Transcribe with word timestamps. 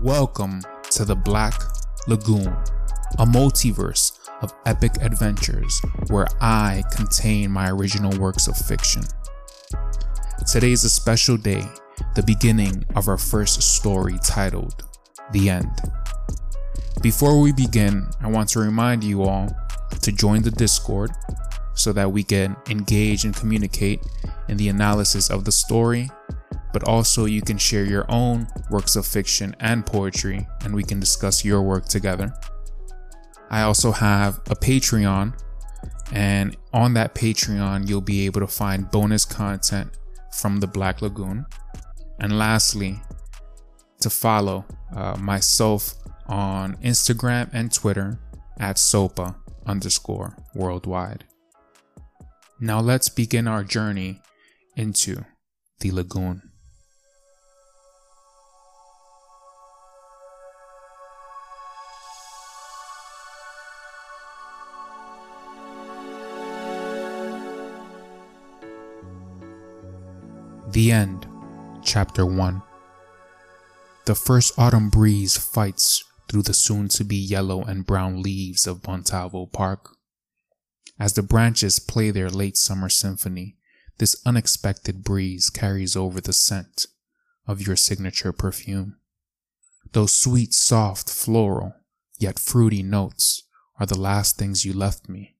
Welcome 0.00 0.62
to 0.90 1.04
the 1.04 1.14
Black 1.14 1.54
Lagoon, 2.08 2.48
a 3.18 3.24
multiverse 3.24 4.18
of 4.42 4.52
epic 4.66 4.92
adventures 5.00 5.80
where 6.08 6.26
I 6.40 6.82
contain 6.90 7.52
my 7.52 7.70
original 7.70 8.18
works 8.18 8.48
of 8.48 8.56
fiction. 8.56 9.02
Today 10.50 10.72
is 10.72 10.82
a 10.82 10.90
special 10.90 11.36
day, 11.36 11.62
the 12.16 12.24
beginning 12.24 12.84
of 12.96 13.06
our 13.06 13.18
first 13.18 13.62
story 13.62 14.18
titled 14.24 14.82
The 15.30 15.50
End. 15.50 15.80
Before 17.00 17.40
we 17.40 17.52
begin, 17.52 18.08
I 18.20 18.26
want 18.26 18.48
to 18.50 18.58
remind 18.58 19.04
you 19.04 19.22
all 19.22 19.54
to 20.02 20.10
join 20.10 20.42
the 20.42 20.50
Discord 20.50 21.12
so 21.74 21.92
that 21.92 22.10
we 22.10 22.24
can 22.24 22.56
engage 22.68 23.24
and 23.24 23.36
communicate 23.36 24.00
in 24.48 24.56
the 24.56 24.68
analysis 24.68 25.30
of 25.30 25.44
the 25.44 25.52
story, 25.52 26.10
but 26.72 26.84
also 26.84 27.24
you 27.24 27.42
can 27.42 27.58
share 27.58 27.84
your 27.84 28.04
own 28.08 28.46
works 28.70 28.96
of 28.96 29.06
fiction 29.06 29.54
and 29.60 29.84
poetry 29.86 30.46
and 30.64 30.74
we 30.74 30.82
can 30.82 31.00
discuss 31.00 31.44
your 31.44 31.62
work 31.62 31.86
together. 31.86 32.32
I 33.50 33.62
also 33.62 33.92
have 33.92 34.38
a 34.50 34.54
Patreon, 34.54 35.38
and 36.12 36.56
on 36.72 36.94
that 36.94 37.14
Patreon, 37.14 37.88
you'll 37.88 38.00
be 38.00 38.26
able 38.26 38.40
to 38.40 38.46
find 38.46 38.90
bonus 38.90 39.24
content 39.24 39.90
from 40.32 40.60
the 40.60 40.66
Black 40.66 41.00
Lagoon. 41.00 41.46
And 42.20 42.38
lastly, 42.38 43.00
to 44.00 44.10
follow 44.10 44.64
uh, 44.94 45.16
myself 45.16 45.94
on 46.26 46.76
Instagram 46.76 47.48
and 47.52 47.72
Twitter 47.72 48.18
at 48.58 48.76
SOPA 48.76 49.36
underscore 49.66 50.36
worldwide. 50.54 51.24
Now 52.60 52.80
let's 52.80 53.08
begin 53.08 53.46
our 53.46 53.64
journey 53.64 54.20
into 54.76 55.24
the 55.80 55.92
lagoon. 55.92 56.47
The 70.72 70.92
End, 70.92 71.26
Chapter 71.82 72.26
1 72.26 72.62
The 74.04 74.14
first 74.14 74.58
autumn 74.58 74.90
breeze 74.90 75.38
fights 75.38 76.04
through 76.28 76.42
the 76.42 76.52
soon 76.52 76.88
to 76.88 77.04
be 77.04 77.16
yellow 77.16 77.62
and 77.62 77.86
brown 77.86 78.20
leaves 78.20 78.66
of 78.66 78.86
Montalvo 78.86 79.46
Park. 79.46 79.96
As 81.00 81.14
the 81.14 81.22
branches 81.22 81.78
play 81.78 82.10
their 82.10 82.28
late 82.28 82.58
summer 82.58 82.90
symphony, 82.90 83.56
this 83.96 84.20
unexpected 84.26 85.02
breeze 85.02 85.48
carries 85.48 85.96
over 85.96 86.20
the 86.20 86.34
scent 86.34 86.84
of 87.46 87.66
your 87.66 87.76
signature 87.76 88.34
perfume. 88.34 88.98
Those 89.92 90.12
sweet, 90.12 90.52
soft, 90.52 91.08
floral, 91.08 91.72
yet 92.18 92.38
fruity 92.38 92.82
notes 92.82 93.44
are 93.80 93.86
the 93.86 93.98
last 93.98 94.36
things 94.36 94.66
you 94.66 94.74
left 94.74 95.08
me 95.08 95.36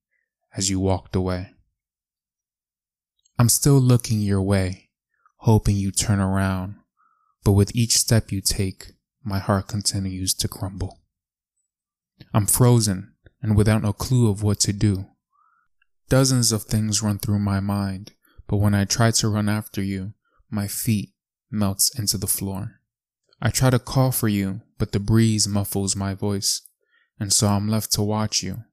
as 0.57 0.71
you 0.71 0.81
walked 0.81 1.15
away. 1.15 1.51
I'm 3.39 3.51
still 3.51 3.79
looking 3.79 4.21
your 4.21 4.41
way, 4.41 4.88
hoping 5.39 5.77
you 5.77 5.91
turn 5.91 6.21
around, 6.21 6.77
but 7.45 7.53
with 7.53 7.75
each 7.75 7.97
step 7.97 8.31
you 8.31 8.41
take, 8.41 8.93
my 9.25 9.39
heart 9.39 9.69
continues 9.69 10.35
to 10.35 10.49
crumble. 10.49 10.99
I'm 12.33 12.47
frozen 12.47 13.15
and 13.43 13.57
without 13.57 13.85
a 13.85 13.93
clue 13.93 14.31
of 14.31 14.43
what 14.43 14.61
to 14.61 14.73
do. 14.73 15.07
Dozens 16.09 16.53
of 16.53 16.65
things 16.65 17.03
run 17.03 17.19
through 17.19 17.39
my 17.39 17.61
mind, 17.61 18.13
but 18.47 18.57
when 18.57 18.75
I 18.75 18.85
try 18.85 19.11
to 19.13 19.29
run 19.29 19.49
after 19.49 19.83
you, 19.83 20.15
my 20.51 20.67
feet 20.67 21.13
melts 21.51 21.97
into 21.99 22.19
the 22.19 22.27
floor. 22.27 22.81
I 23.41 23.51
try 23.51 23.71
to 23.71 23.79
call 23.79 24.11
for 24.11 24.29
you, 24.29 24.63
but 24.79 24.93
the 24.93 25.01
breeze 25.01 25.47
muffles 25.47 25.95
my 25.95 26.15
voice, 26.15 26.63
and 27.21 27.33
so 27.33 27.49
I'm 27.49 27.69
left 27.69 27.93
to 27.93 28.03
watch 28.03 28.43
you 28.43 28.65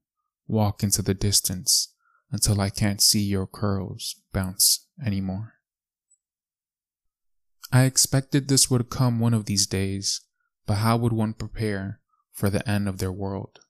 walk 0.48 0.82
into 0.82 1.02
the 1.02 1.14
distance 1.14 1.92
until 2.30 2.60
I 2.60 2.70
can't 2.70 3.00
see 3.00 3.22
your 3.22 3.46
curls 3.46 4.20
bounce 4.32 4.86
anymore. 5.04 5.54
I 7.72 7.84
expected 7.84 8.48
this 8.48 8.70
would 8.70 8.90
come 8.90 9.18
one 9.18 9.34
of 9.34 9.46
these 9.46 9.66
days, 9.66 10.20
but 10.66 10.76
how 10.76 10.96
would 10.96 11.12
one 11.12 11.34
prepare 11.34 12.00
for 12.32 12.50
the 12.50 12.68
end 12.68 12.88
of 12.88 12.98
their 12.98 13.12
world, 13.12 13.60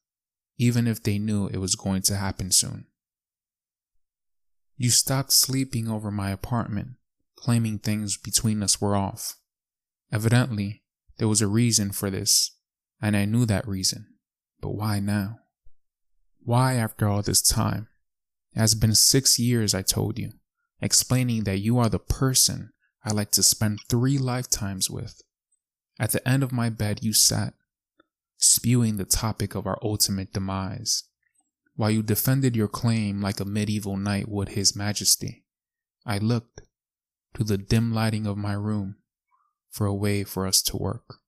even 0.59 0.87
if 0.87 1.03
they 1.03 1.19
knew 1.19 1.47
it 1.47 1.59
was 1.59 1.75
going 1.75 2.03
to 2.03 2.17
happen 2.17 2.51
soon? 2.51 2.87
You 4.77 4.91
stopped 4.91 5.33
sleeping 5.33 5.89
over 5.89 6.11
my 6.11 6.31
apartment, 6.31 6.97
claiming 7.37 7.79
things 7.79 8.17
between 8.17 8.63
us 8.63 8.81
were 8.81 8.95
off. 8.95 9.37
Evidently, 10.13 10.83
there 11.19 11.29
was 11.29 11.41
a 11.41 11.47
reason 11.47 11.93
for 11.93 12.11
this, 12.11 12.57
and 13.01 13.17
I 13.17 13.25
knew 13.25 13.47
that 13.47 13.67
reason. 13.67 14.07
But 14.61 14.75
why 14.75 15.01
now? 15.01 15.39
Why 16.43 16.75
after 16.75 17.09
all 17.09 17.23
this 17.23 17.43
time? 17.43 17.89
It 18.55 18.59
has 18.59 18.75
been 18.75 18.95
six 18.95 19.39
years, 19.39 19.75
I 19.75 19.83
told 19.83 20.19
you, 20.19 20.33
explaining 20.81 21.45
that 21.45 21.59
you 21.59 21.79
are 21.79 21.89
the 21.89 21.99
person 21.99 22.73
I 23.07 23.13
like 23.13 23.31
to 23.33 23.43
spend 23.45 23.79
three 23.89 24.19
lifetimes 24.19 24.91
with. 24.91 25.23
At 25.97 26.11
the 26.11 26.29
end 26.29 26.43
of 26.43 26.51
my 26.51 26.71
bed, 26.71 27.05
you 27.05 27.13
sat, 27.13 27.55
spewing 28.37 28.97
the 28.97 29.05
topic 29.05 29.55
of 29.55 29.65
our 29.65 29.79
ultimate 29.81 30.33
demise, 30.33 31.05
while 31.77 31.91
you 31.91 32.03
defended 32.03 32.57
your 32.57 32.67
claim 32.67 33.21
like 33.21 33.39
a 33.39 33.45
medieval 33.45 33.97
knight 33.97 34.29
would 34.29 34.51
his 34.51 34.75
majesty. 34.75 35.45
I 36.05 36.19
looked 36.19 36.63
to 37.35 37.45
the 37.45 37.57
dim 37.57 37.95
lighting 37.95 38.27
of 38.27 38.37
my 38.37 38.55
room 38.55 38.97
for 39.71 39.87
a 39.87 39.95
way 39.95 40.25
for 40.25 40.45
us 40.45 40.61
to 40.63 40.77
work. 40.77 41.19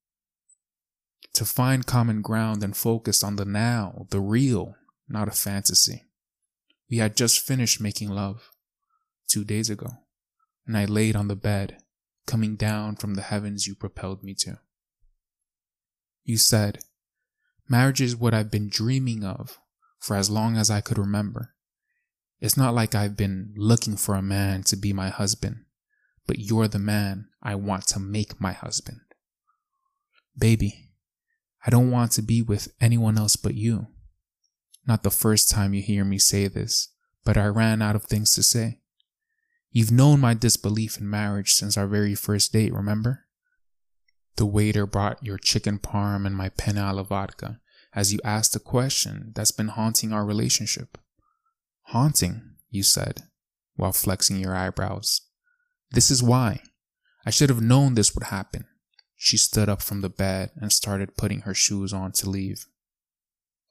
To 1.35 1.45
find 1.45 1.87
common 1.87 2.23
ground 2.23 2.65
and 2.65 2.77
focus 2.77 3.23
on 3.23 3.37
the 3.37 3.45
now, 3.45 4.07
the 4.11 4.21
real, 4.21 4.75
not 5.09 5.29
a 5.29 5.33
fantasy. 5.33 6.07
We 6.91 6.97
had 6.97 7.17
just 7.17 7.39
finished 7.39 7.81
making 7.81 8.09
love 8.09 8.51
two 9.29 9.45
days 9.45 9.71
ago, 9.71 9.91
and 10.69 10.77
I 10.77 10.85
laid 10.85 11.17
on 11.17 11.29
the 11.29 11.35
bed, 11.35 11.79
coming 12.27 12.55
down 12.55 12.97
from 12.97 13.15
the 13.15 13.23
heavens 13.23 13.67
you 13.67 13.75
propelled 13.75 14.23
me 14.23 14.35
to. 14.35 14.61
You 16.25 16.37
said, 16.37 16.81
Marriage 17.69 18.03
is 18.03 18.15
what 18.15 18.35
I've 18.35 18.51
been 18.51 18.69
dreaming 18.69 19.25
of 19.25 19.59
for 19.99 20.15
as 20.15 20.31
long 20.31 20.59
as 20.59 20.71
I 20.71 20.83
could 20.83 20.99
remember. 20.99 21.55
It's 22.39 22.57
not 22.57 22.75
like 22.75 22.95
I've 22.95 23.17
been 23.17 23.55
looking 23.57 23.97
for 23.97 24.15
a 24.15 24.23
man 24.23 24.63
to 24.65 24.77
be 24.77 24.93
my 24.93 25.09
husband, 25.09 25.65
but 26.27 26.39
you're 26.39 26.69
the 26.69 26.79
man 26.79 27.29
I 27.43 27.55
want 27.55 27.87
to 27.89 27.99
make 27.99 28.41
my 28.41 28.53
husband. 28.53 29.01
Baby, 30.39 30.91
I 31.67 31.71
don't 31.71 31.91
want 31.91 32.13
to 32.13 32.23
be 32.23 32.43
with 32.43 32.73
anyone 32.79 33.19
else 33.19 33.37
but 33.37 33.55
you. 33.55 33.87
Not 34.87 35.03
the 35.03 35.11
first 35.11 35.51
time 35.51 35.73
you 35.73 35.83
hear 35.83 36.05
me 36.05 36.19
say 36.19 36.47
this, 36.47 36.89
but 37.25 37.39
I 37.39 37.47
ran 37.47 37.81
out 37.81 37.97
of 37.97 38.05
things 38.05 38.33
to 38.35 38.43
say. 38.43 38.81
You've 39.71 39.93
known 39.93 40.21
my 40.21 40.35
disbelief 40.35 40.99
in 40.99 41.09
marriage 41.09 41.53
since 41.53 41.77
our 41.77 41.87
very 41.87 42.15
first 42.15 42.53
date, 42.53 42.73
remember? 42.73 43.27
The 44.37 44.47
waiter 44.47 44.87
brought 44.87 45.23
your 45.23 45.39
chicken 45.39 45.79
parm 45.79 46.27
and 46.27 46.37
my 46.37 46.49
penne 46.49 46.79
alla 46.79 47.05
vodka 47.05 47.61
as 47.95 48.13
you 48.13 48.21
asked 48.25 48.55
a 48.57 48.61
question 48.61 49.33
that's 49.35 49.51
been 49.51 49.69
haunting 49.69 50.13
our 50.13 50.25
relationship. 50.25 50.97
Haunting, 51.87 52.55
you 52.71 52.83
said, 52.83 53.23
while 53.77 53.93
flexing 53.93 54.39
your 54.39 54.55
eyebrows. 54.55 55.23
This 55.91 56.11
is 56.11 56.23
why. 56.23 56.61
I 57.27 57.31
should 57.31 57.49
have 57.49 57.61
known 57.61 57.95
this 57.95 58.15
would 58.15 58.25
happen. 58.25 58.67
She 59.17 59.37
stood 59.37 59.69
up 59.69 59.83
from 59.83 60.01
the 60.01 60.09
bed 60.09 60.51
and 60.57 60.73
started 60.73 61.17
putting 61.17 61.41
her 61.41 61.55
shoes 61.55 61.93
on 61.93 62.13
to 62.13 62.31
leave. 62.31 62.67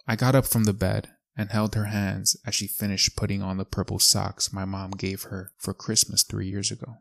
I 0.08 0.16
got 0.16 0.36
up 0.36 0.46
from 0.46 0.66
the 0.66 0.74
bed 0.74 1.10
and 1.38 1.52
held 1.52 1.76
her 1.76 1.86
hands 1.86 2.36
as 2.46 2.56
she 2.56 2.68
finished 2.68 3.16
putting 3.16 3.44
on 3.44 3.58
the 3.58 3.66
purple 3.66 4.00
socks 4.00 4.52
my 4.52 4.66
mom 4.66 4.92
gave 4.92 5.24
her 5.24 5.52
for 5.58 5.74
Christmas 5.74 6.24
three 6.24 6.50
years 6.50 6.72
ago. 6.72 6.98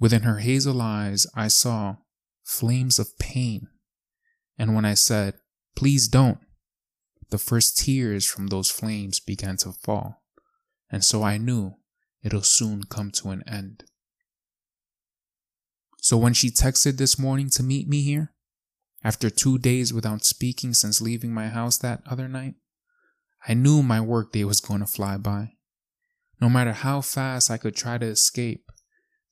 Within 0.00 0.22
her 0.22 0.38
hazel 0.38 0.80
eyes, 0.80 1.26
I 1.34 1.48
saw 1.48 1.96
flames 2.44 2.98
of 2.98 3.18
pain. 3.18 3.68
And 4.58 4.74
when 4.74 4.84
I 4.84 4.94
said, 4.94 5.34
Please 5.76 6.08
don't, 6.08 6.38
the 7.30 7.38
first 7.38 7.78
tears 7.78 8.24
from 8.24 8.46
those 8.46 8.70
flames 8.70 9.20
began 9.20 9.56
to 9.58 9.72
fall. 9.72 10.22
And 10.90 11.04
so 11.04 11.22
I 11.22 11.36
knew 11.36 11.74
it'll 12.22 12.42
soon 12.42 12.84
come 12.84 13.10
to 13.12 13.30
an 13.30 13.44
end. 13.46 13.84
So 16.00 16.16
when 16.16 16.32
she 16.32 16.50
texted 16.50 16.96
this 16.96 17.18
morning 17.18 17.50
to 17.50 17.62
meet 17.62 17.88
me 17.88 18.02
here, 18.02 18.32
after 19.04 19.30
two 19.30 19.58
days 19.58 19.92
without 19.92 20.24
speaking 20.24 20.74
since 20.74 21.00
leaving 21.00 21.32
my 21.32 21.48
house 21.48 21.76
that 21.78 22.02
other 22.06 22.28
night, 22.28 22.54
I 23.46 23.54
knew 23.54 23.82
my 23.82 24.00
workday 24.00 24.44
was 24.44 24.60
going 24.60 24.80
to 24.80 24.86
fly 24.86 25.16
by. 25.16 25.52
No 26.40 26.48
matter 26.48 26.72
how 26.72 27.00
fast 27.00 27.50
I 27.50 27.56
could 27.56 27.76
try 27.76 27.98
to 27.98 28.06
escape, 28.06 28.70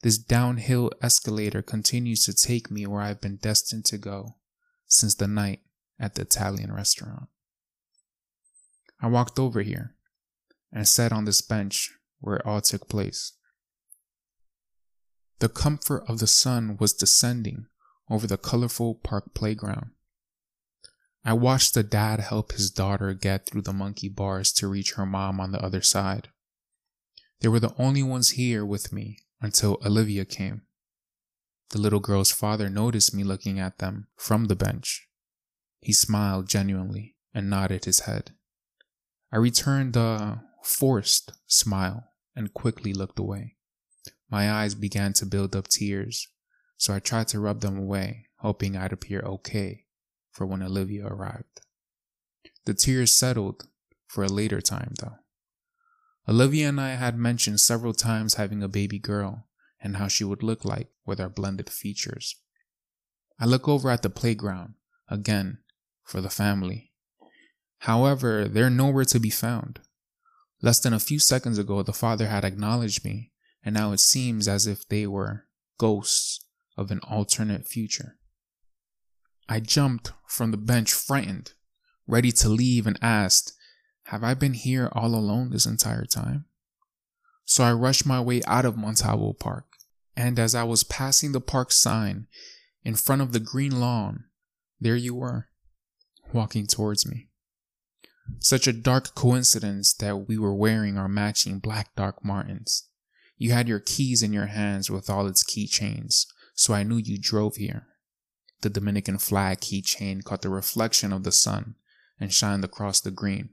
this 0.02 0.18
downhill 0.18 0.90
escalator 1.02 1.62
continues 1.62 2.24
to 2.24 2.34
take 2.34 2.70
me 2.70 2.86
where 2.86 3.02
I've 3.02 3.20
been 3.20 3.36
destined 3.36 3.84
to 3.86 3.98
go 3.98 4.36
since 4.86 5.14
the 5.14 5.26
night 5.26 5.60
at 5.98 6.14
the 6.14 6.22
Italian 6.22 6.72
restaurant. 6.72 7.28
I 9.00 9.08
walked 9.08 9.38
over 9.38 9.62
here 9.62 9.94
and 10.72 10.86
sat 10.86 11.12
on 11.12 11.24
this 11.24 11.40
bench 11.40 11.90
where 12.20 12.36
it 12.36 12.46
all 12.46 12.60
took 12.60 12.88
place. 12.88 13.32
The 15.38 15.48
comfort 15.48 16.04
of 16.08 16.18
the 16.18 16.26
sun 16.26 16.76
was 16.78 16.92
descending 16.92 17.66
over 18.08 18.26
the 18.26 18.38
colorful 18.38 18.94
park 18.94 19.34
playground. 19.34 19.90
I 21.26 21.32
watched 21.32 21.74
the 21.74 21.82
dad 21.82 22.20
help 22.20 22.52
his 22.52 22.70
daughter 22.70 23.12
get 23.12 23.46
through 23.46 23.62
the 23.62 23.72
monkey 23.72 24.08
bars 24.08 24.52
to 24.52 24.68
reach 24.68 24.92
her 24.92 25.04
mom 25.04 25.40
on 25.40 25.50
the 25.50 25.60
other 25.60 25.82
side. 25.82 26.28
They 27.40 27.48
were 27.48 27.58
the 27.58 27.74
only 27.78 28.04
ones 28.04 28.30
here 28.30 28.64
with 28.64 28.92
me 28.92 29.18
until 29.40 29.80
Olivia 29.84 30.24
came. 30.24 30.62
The 31.70 31.80
little 31.80 31.98
girl's 31.98 32.30
father 32.30 32.70
noticed 32.70 33.12
me 33.12 33.24
looking 33.24 33.58
at 33.58 33.78
them 33.78 34.06
from 34.16 34.44
the 34.44 34.54
bench. 34.54 35.08
He 35.80 35.92
smiled 35.92 36.48
genuinely 36.48 37.16
and 37.34 37.50
nodded 37.50 37.86
his 37.86 38.00
head. 38.00 38.30
I 39.32 39.38
returned 39.38 39.96
a 39.96 40.44
forced 40.62 41.32
smile 41.48 42.12
and 42.36 42.54
quickly 42.54 42.94
looked 42.94 43.18
away. 43.18 43.56
My 44.30 44.48
eyes 44.48 44.76
began 44.76 45.12
to 45.14 45.26
build 45.26 45.56
up 45.56 45.66
tears, 45.66 46.28
so 46.76 46.94
I 46.94 47.00
tried 47.00 47.26
to 47.28 47.40
rub 47.40 47.62
them 47.62 47.76
away, 47.76 48.26
hoping 48.36 48.76
I'd 48.76 48.92
appear 48.92 49.22
okay 49.22 49.85
for 50.36 50.44
when 50.44 50.62
Olivia 50.62 51.06
arrived. 51.06 51.62
The 52.66 52.74
tears 52.74 53.14
settled 53.14 53.68
for 54.06 54.22
a 54.22 54.28
later 54.28 54.60
time, 54.60 54.92
though. 55.00 55.16
Olivia 56.28 56.68
and 56.68 56.78
I 56.78 56.90
had 56.90 57.16
mentioned 57.16 57.60
several 57.60 57.94
times 57.94 58.34
having 58.34 58.62
a 58.62 58.68
baby 58.68 58.98
girl 58.98 59.46
and 59.80 59.96
how 59.96 60.08
she 60.08 60.24
would 60.24 60.42
look 60.42 60.62
like 60.62 60.90
with 61.06 61.20
our 61.20 61.30
blended 61.30 61.70
features. 61.70 62.36
I 63.40 63.46
look 63.46 63.66
over 63.66 63.90
at 63.90 64.02
the 64.02 64.10
playground, 64.10 64.74
again, 65.08 65.58
for 66.04 66.20
the 66.20 66.28
family. 66.28 66.92
However, 67.80 68.46
they're 68.46 68.68
nowhere 68.68 69.06
to 69.06 69.18
be 69.18 69.30
found. 69.30 69.80
Less 70.60 70.80
than 70.80 70.92
a 70.92 70.98
few 70.98 71.18
seconds 71.18 71.58
ago, 71.58 71.82
the 71.82 71.94
father 71.94 72.26
had 72.26 72.44
acknowledged 72.44 73.04
me, 73.04 73.32
and 73.62 73.74
now 73.74 73.92
it 73.92 74.00
seems 74.00 74.48
as 74.48 74.66
if 74.66 74.86
they 74.86 75.06
were 75.06 75.46
ghosts 75.78 76.44
of 76.76 76.90
an 76.90 77.00
alternate 77.08 77.66
future. 77.66 78.18
I 79.48 79.60
jumped 79.60 80.12
from 80.26 80.50
the 80.50 80.56
bench 80.56 80.92
frightened, 80.92 81.52
ready 82.06 82.32
to 82.32 82.48
leave, 82.48 82.86
and 82.86 82.98
asked, 83.00 83.52
Have 84.04 84.24
I 84.24 84.34
been 84.34 84.54
here 84.54 84.88
all 84.92 85.14
alone 85.14 85.50
this 85.50 85.66
entire 85.66 86.04
time? 86.04 86.46
So 87.44 87.62
I 87.62 87.72
rushed 87.72 88.04
my 88.04 88.20
way 88.20 88.42
out 88.46 88.64
of 88.64 88.76
Montalvo 88.76 89.34
Park, 89.34 89.66
and 90.16 90.38
as 90.38 90.54
I 90.54 90.64
was 90.64 90.82
passing 90.82 91.30
the 91.30 91.40
park 91.40 91.70
sign 91.70 92.26
in 92.84 92.96
front 92.96 93.22
of 93.22 93.32
the 93.32 93.40
green 93.40 93.80
lawn, 93.80 94.24
there 94.80 94.96
you 94.96 95.14
were, 95.14 95.48
walking 96.32 96.66
towards 96.66 97.06
me. 97.06 97.28
Such 98.40 98.66
a 98.66 98.72
dark 98.72 99.14
coincidence 99.14 99.94
that 99.94 100.28
we 100.28 100.36
were 100.36 100.54
wearing 100.54 100.98
our 100.98 101.08
matching 101.08 101.60
black 101.60 101.94
Doc 101.94 102.24
Martens. 102.24 102.88
You 103.38 103.52
had 103.52 103.68
your 103.68 103.78
keys 103.78 104.22
in 104.22 104.32
your 104.32 104.46
hands 104.46 104.90
with 104.90 105.08
all 105.08 105.28
its 105.28 105.44
keychains, 105.44 106.26
so 106.54 106.74
I 106.74 106.82
knew 106.82 106.96
you 106.96 107.18
drove 107.18 107.56
here. 107.56 107.86
The 108.62 108.70
Dominican 108.70 109.18
flag 109.18 109.60
keychain 109.60 110.24
caught 110.24 110.42
the 110.42 110.48
reflection 110.48 111.12
of 111.12 111.22
the 111.24 111.32
sun 111.32 111.74
and 112.18 112.32
shined 112.32 112.64
across 112.64 113.00
the 113.00 113.10
green. 113.10 113.50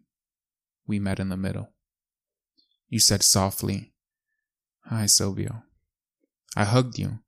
We 0.88 1.00
met 1.00 1.20
in 1.20 1.30
the 1.30 1.38
middle. 1.38 1.72
You 2.88 3.00
said 3.00 3.24
softly, 3.24 3.94
Hi, 4.86 5.06
Silvio. 5.06 5.64
I 6.56 6.66
hugged 6.66 7.00
you, 7.00 7.20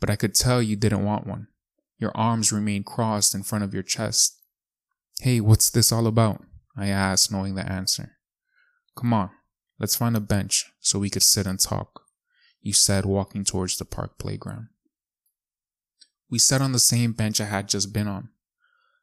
but 0.00 0.10
I 0.10 0.16
could 0.16 0.34
tell 0.34 0.62
you 0.62 0.76
didn't 0.76 1.04
want 1.04 1.26
one. 1.26 1.48
Your 1.98 2.10
arms 2.16 2.52
remained 2.52 2.86
crossed 2.86 3.34
in 3.34 3.42
front 3.42 3.64
of 3.64 3.72
your 3.72 3.82
chest. 3.82 4.38
Hey, 5.20 5.40
what's 5.40 5.70
this 5.70 5.92
all 5.92 6.06
about? 6.06 6.42
I 6.76 6.88
asked, 6.88 7.30
knowing 7.30 7.54
the 7.54 7.70
answer. 7.70 8.16
Come 8.96 9.12
on, 9.12 9.30
let's 9.78 9.94
find 9.94 10.16
a 10.16 10.20
bench 10.20 10.72
so 10.80 10.98
we 10.98 11.10
could 11.10 11.22
sit 11.22 11.46
and 11.46 11.60
talk, 11.60 12.02
you 12.60 12.72
said, 12.72 13.04
walking 13.04 13.44
towards 13.44 13.76
the 13.76 13.84
park 13.84 14.18
playground. 14.18 14.68
We 16.32 16.38
sat 16.38 16.62
on 16.62 16.72
the 16.72 16.78
same 16.78 17.12
bench 17.12 17.42
I 17.42 17.44
had 17.44 17.68
just 17.68 17.92
been 17.92 18.08
on. 18.08 18.30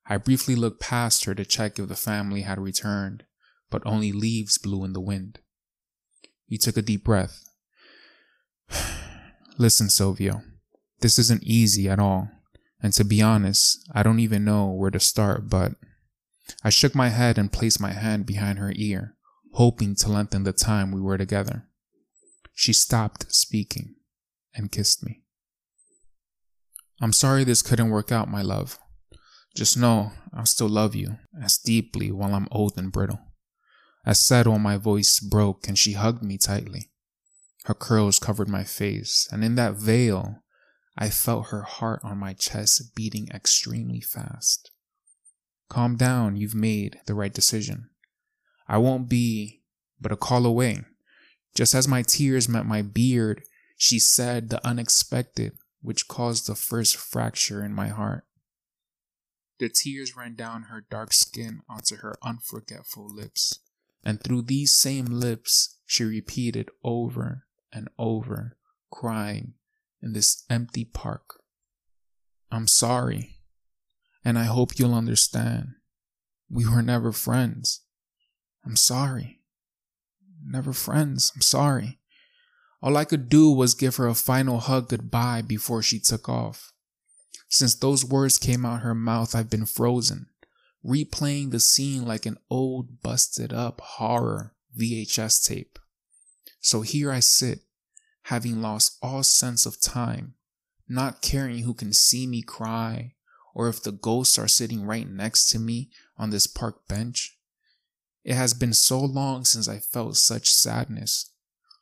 I 0.07 0.17
briefly 0.17 0.55
looked 0.55 0.81
past 0.81 1.25
her 1.25 1.35
to 1.35 1.45
check 1.45 1.77
if 1.77 1.87
the 1.87 1.95
family 1.95 2.41
had 2.41 2.57
returned, 2.57 3.23
but 3.69 3.83
only 3.85 4.11
leaves 4.11 4.57
blew 4.57 4.83
in 4.83 4.93
the 4.93 4.99
wind. 4.99 5.37
You 6.47 6.57
took 6.57 6.75
a 6.75 6.81
deep 6.81 7.03
breath. 7.03 7.47
Listen, 9.59 9.89
Silvio, 9.89 10.41
this 11.01 11.19
isn't 11.19 11.43
easy 11.43 11.87
at 11.87 11.99
all, 11.99 12.31
and 12.81 12.93
to 12.93 13.03
be 13.03 13.21
honest, 13.21 13.87
I 13.93 14.01
don't 14.01 14.19
even 14.19 14.43
know 14.43 14.71
where 14.71 14.89
to 14.89 14.99
start, 14.99 15.51
but 15.51 15.73
I 16.63 16.71
shook 16.71 16.95
my 16.95 17.09
head 17.09 17.37
and 17.37 17.53
placed 17.53 17.79
my 17.79 17.91
hand 17.91 18.25
behind 18.25 18.57
her 18.57 18.73
ear, 18.75 19.13
hoping 19.53 19.93
to 19.97 20.09
lengthen 20.09 20.45
the 20.45 20.51
time 20.51 20.91
we 20.91 20.99
were 20.99 21.19
together. 21.19 21.67
She 22.55 22.73
stopped 22.73 23.31
speaking 23.31 23.97
and 24.55 24.71
kissed 24.71 25.05
me. 25.05 25.21
I'm 27.01 27.13
sorry 27.13 27.43
this 27.43 27.61
couldn't 27.61 27.89
work 27.89 28.11
out, 28.11 28.29
my 28.29 28.41
love. 28.41 28.77
Just 29.55 29.77
know 29.77 30.11
I'll 30.33 30.45
still 30.45 30.69
love 30.69 30.95
you 30.95 31.17
as 31.41 31.57
deeply 31.57 32.11
while 32.11 32.35
I'm 32.35 32.47
old 32.51 32.77
and 32.77 32.91
brittle. 32.91 33.19
I 34.05 34.13
said 34.13 34.47
while 34.47 34.59
my 34.59 34.77
voice 34.77 35.19
broke 35.19 35.67
and 35.67 35.77
she 35.77 35.93
hugged 35.93 36.23
me 36.23 36.37
tightly. 36.37 36.89
Her 37.65 37.73
curls 37.73 38.19
covered 38.19 38.49
my 38.49 38.63
face, 38.63 39.27
and 39.31 39.43
in 39.43 39.55
that 39.55 39.75
veil, 39.75 40.43
I 40.97 41.09
felt 41.09 41.47
her 41.47 41.63
heart 41.63 42.01
on 42.03 42.17
my 42.17 42.33
chest 42.33 42.95
beating 42.95 43.29
extremely 43.33 44.01
fast. 44.01 44.71
Calm 45.69 45.95
down, 45.95 46.35
you've 46.35 46.55
made 46.55 46.99
the 47.05 47.13
right 47.13 47.33
decision. 47.33 47.89
I 48.67 48.77
won't 48.77 49.09
be 49.09 49.61
but 50.01 50.11
a 50.11 50.17
call 50.17 50.45
away. 50.45 50.81
Just 51.55 51.75
as 51.75 51.87
my 51.87 52.01
tears 52.01 52.49
met 52.49 52.65
my 52.65 52.81
beard, 52.81 53.43
she 53.77 53.99
said 53.99 54.49
the 54.49 54.65
unexpected, 54.65 55.53
which 55.81 56.07
caused 56.07 56.47
the 56.47 56.55
first 56.55 56.97
fracture 56.97 57.63
in 57.63 57.73
my 57.73 57.87
heart. 57.87 58.25
The 59.59 59.69
tears 59.69 60.15
ran 60.15 60.35
down 60.35 60.63
her 60.63 60.85
dark 60.89 61.13
skin 61.13 61.61
onto 61.69 61.97
her 61.97 62.15
unforgetful 62.23 63.13
lips, 63.13 63.59
and 64.03 64.21
through 64.21 64.43
these 64.43 64.71
same 64.71 65.05
lips 65.05 65.79
she 65.85 66.03
repeated 66.03 66.69
over 66.83 67.45
and 67.73 67.89
over, 67.97 68.57
crying 68.89 69.53
in 70.01 70.13
this 70.13 70.45
empty 70.49 70.85
park. 70.85 71.41
I'm 72.51 72.67
sorry 72.67 73.39
and 74.23 74.37
I 74.37 74.43
hope 74.43 74.77
you'll 74.77 74.95
understand. 74.95 75.69
We 76.49 76.67
were 76.67 76.81
never 76.81 77.11
friends. 77.11 77.81
I'm 78.65 78.75
sorry. 78.75 79.39
Never 80.45 80.73
friends. 80.73 81.31
I'm 81.35 81.41
sorry. 81.41 81.99
All 82.81 82.95
I 82.95 83.05
could 83.05 83.29
do 83.29 83.51
was 83.51 83.73
give 83.73 83.97
her 83.97 84.07
a 84.07 84.15
final 84.15 84.59
hug 84.59 84.89
goodbye 84.89 85.41
before 85.41 85.81
she 85.83 85.99
took 85.99 86.29
off. 86.29 86.71
Since 87.49 87.75
those 87.75 88.05
words 88.05 88.37
came 88.37 88.65
out 88.65 88.81
her 88.81 88.95
mouth, 88.95 89.35
I've 89.35 89.49
been 89.49 89.65
frozen, 89.65 90.27
replaying 90.85 91.51
the 91.51 91.59
scene 91.59 92.05
like 92.05 92.25
an 92.25 92.37
old 92.49 93.01
busted 93.01 93.51
up 93.51 93.81
horror 93.81 94.53
VHS 94.79 95.45
tape. 95.45 95.79
So 96.61 96.81
here 96.81 97.11
I 97.11 97.19
sit, 97.19 97.61
having 98.23 98.61
lost 98.61 98.97
all 99.01 99.23
sense 99.23 99.65
of 99.65 99.81
time, 99.81 100.35
not 100.87 101.21
caring 101.21 101.63
who 101.63 101.73
can 101.73 101.91
see 101.91 102.27
me 102.27 102.41
cry 102.41 103.15
or 103.53 103.67
if 103.67 103.81
the 103.83 103.91
ghosts 103.91 104.37
are 104.37 104.47
sitting 104.47 104.85
right 104.85 105.09
next 105.09 105.49
to 105.49 105.59
me 105.59 105.89
on 106.17 106.29
this 106.29 106.47
park 106.47 106.87
bench. 106.87 107.37
It 108.23 108.35
has 108.35 108.53
been 108.53 108.73
so 108.73 108.99
long 108.99 109.43
since 109.43 109.67
I 109.67 109.79
felt 109.79 110.17
such 110.17 110.53
sadness. 110.53 111.31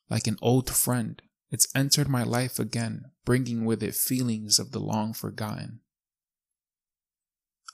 Like 0.09 0.27
an 0.27 0.37
old 0.41 0.69
friend, 0.69 1.21
it's 1.51 1.67
entered 1.75 2.07
my 2.07 2.23
life 2.23 2.59
again, 2.59 3.11
bringing 3.25 3.65
with 3.65 3.83
it 3.83 3.95
feelings 3.95 4.59
of 4.59 4.71
the 4.71 4.79
long 4.79 5.13
forgotten. 5.13 5.81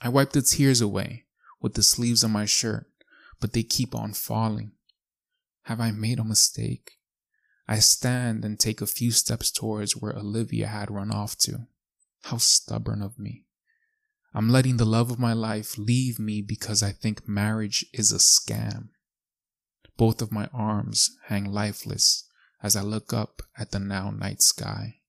I 0.02 0.10
wipe 0.10 0.32
the 0.32 0.42
tears 0.42 0.82
away 0.82 1.26
with 1.62 1.76
the 1.76 1.84
sleeves 1.84 2.24
of 2.24 2.32
my 2.32 2.46
shirt, 2.46 2.88
but 3.40 3.54
they 3.54 3.64
keep 3.64 3.96
on 3.96 4.14
falling. 4.14 4.74
Have 5.64 5.80
I 5.80 5.92
made 5.92 6.20
a 6.20 6.24
mistake? 6.24 6.94
I 7.68 7.80
stand 7.80 8.44
and 8.44 8.60
take 8.60 8.82
a 8.82 8.86
few 8.86 9.12
steps 9.12 9.50
towards 9.50 9.96
where 9.96 10.18
Olivia 10.18 10.68
had 10.68 10.92
run 10.92 11.12
off 11.12 11.38
to. 11.40 11.68
How 12.24 12.38
stubborn 12.38 13.02
of 13.02 13.18
me. 13.18 13.46
I'm 14.34 14.50
letting 14.50 14.78
the 14.78 14.86
love 14.86 15.12
of 15.12 15.20
my 15.20 15.34
life 15.34 15.78
leave 15.78 16.20
me 16.20 16.42
because 16.42 16.84
I 16.84 16.92
think 16.92 17.28
marriage 17.28 17.86
is 17.94 18.12
a 18.12 18.18
scam. 18.18 18.90
Both 19.98 20.22
of 20.22 20.32
my 20.32 20.48
arms 20.54 21.18
hang 21.28 21.52
lifeless 21.52 22.28
as 22.62 22.76
I 22.76 22.82
look 22.82 23.14
up 23.14 23.42
at 23.58 23.72
the 23.72 23.80
now 23.80 24.10
night 24.10 24.42
sky. 24.42 25.02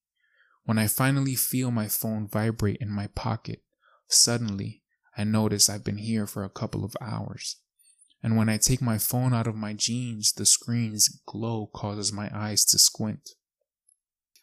When 0.65 0.79
I 0.79 0.87
finally 0.87 1.35
feel 1.35 1.71
my 1.71 1.89
phone 1.89 2.27
vibrate 2.27 2.79
in 2.81 2.91
my 2.91 3.07
pocket, 3.09 3.63
suddenly 4.09 4.83
I 5.17 5.25
notice 5.25 5.69
I've 5.69 5.85
been 5.85 5.99
here 5.99 6.27
for 6.27 6.45
a 6.45 6.51
couple 6.51 6.85
of 6.85 6.97
hours. 7.01 7.57
And 8.23 8.37
when 8.37 8.49
I 8.49 8.57
take 8.57 8.81
my 8.81 8.97
phone 8.99 9.35
out 9.35 9.47
of 9.47 9.55
my 9.55 9.75
jeans, 9.75 10.33
the 10.33 10.47
screen's 10.47 11.09
glow 11.27 11.71
causes 11.73 12.13
my 12.13 12.31
eyes 12.35 12.65
to 12.67 12.79
squint. 12.79 13.31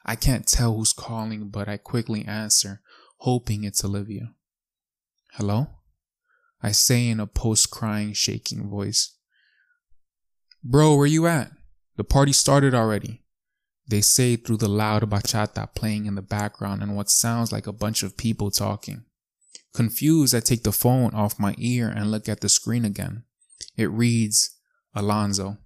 I 0.05 0.15
can't 0.15 0.47
tell 0.47 0.75
who's 0.75 0.93
calling, 0.93 1.49
but 1.49 1.67
I 1.67 1.77
quickly 1.77 2.23
answer, 2.25 2.81
hoping 3.17 3.63
it's 3.63 3.83
Olivia. 3.83 4.33
Hello? 5.33 5.67
I 6.61 6.71
say 6.71 7.07
in 7.07 7.19
a 7.19 7.27
post 7.27 7.71
crying, 7.71 8.13
shaking 8.13 8.69
voice. 8.69 9.15
Bro, 10.63 10.95
where 10.95 11.07
you 11.07 11.25
at? 11.27 11.51
The 11.97 12.03
party 12.03 12.33
started 12.33 12.73
already. 12.75 13.23
They 13.87 14.01
say 14.01 14.35
through 14.35 14.57
the 14.57 14.69
loud 14.69 15.03
bachata 15.09 15.73
playing 15.75 16.05
in 16.05 16.15
the 16.15 16.21
background 16.21 16.81
and 16.81 16.95
what 16.95 17.09
sounds 17.09 17.51
like 17.51 17.67
a 17.67 17.73
bunch 17.73 18.03
of 18.03 18.15
people 18.15 18.51
talking. 18.51 19.05
Confused, 19.73 20.35
I 20.35 20.39
take 20.39 20.63
the 20.63 20.71
phone 20.71 21.13
off 21.13 21.39
my 21.39 21.55
ear 21.57 21.89
and 21.89 22.11
look 22.11 22.29
at 22.29 22.41
the 22.41 22.49
screen 22.49 22.85
again. 22.85 23.23
It 23.75 23.89
reads, 23.89 24.57
Alonzo. 24.93 25.57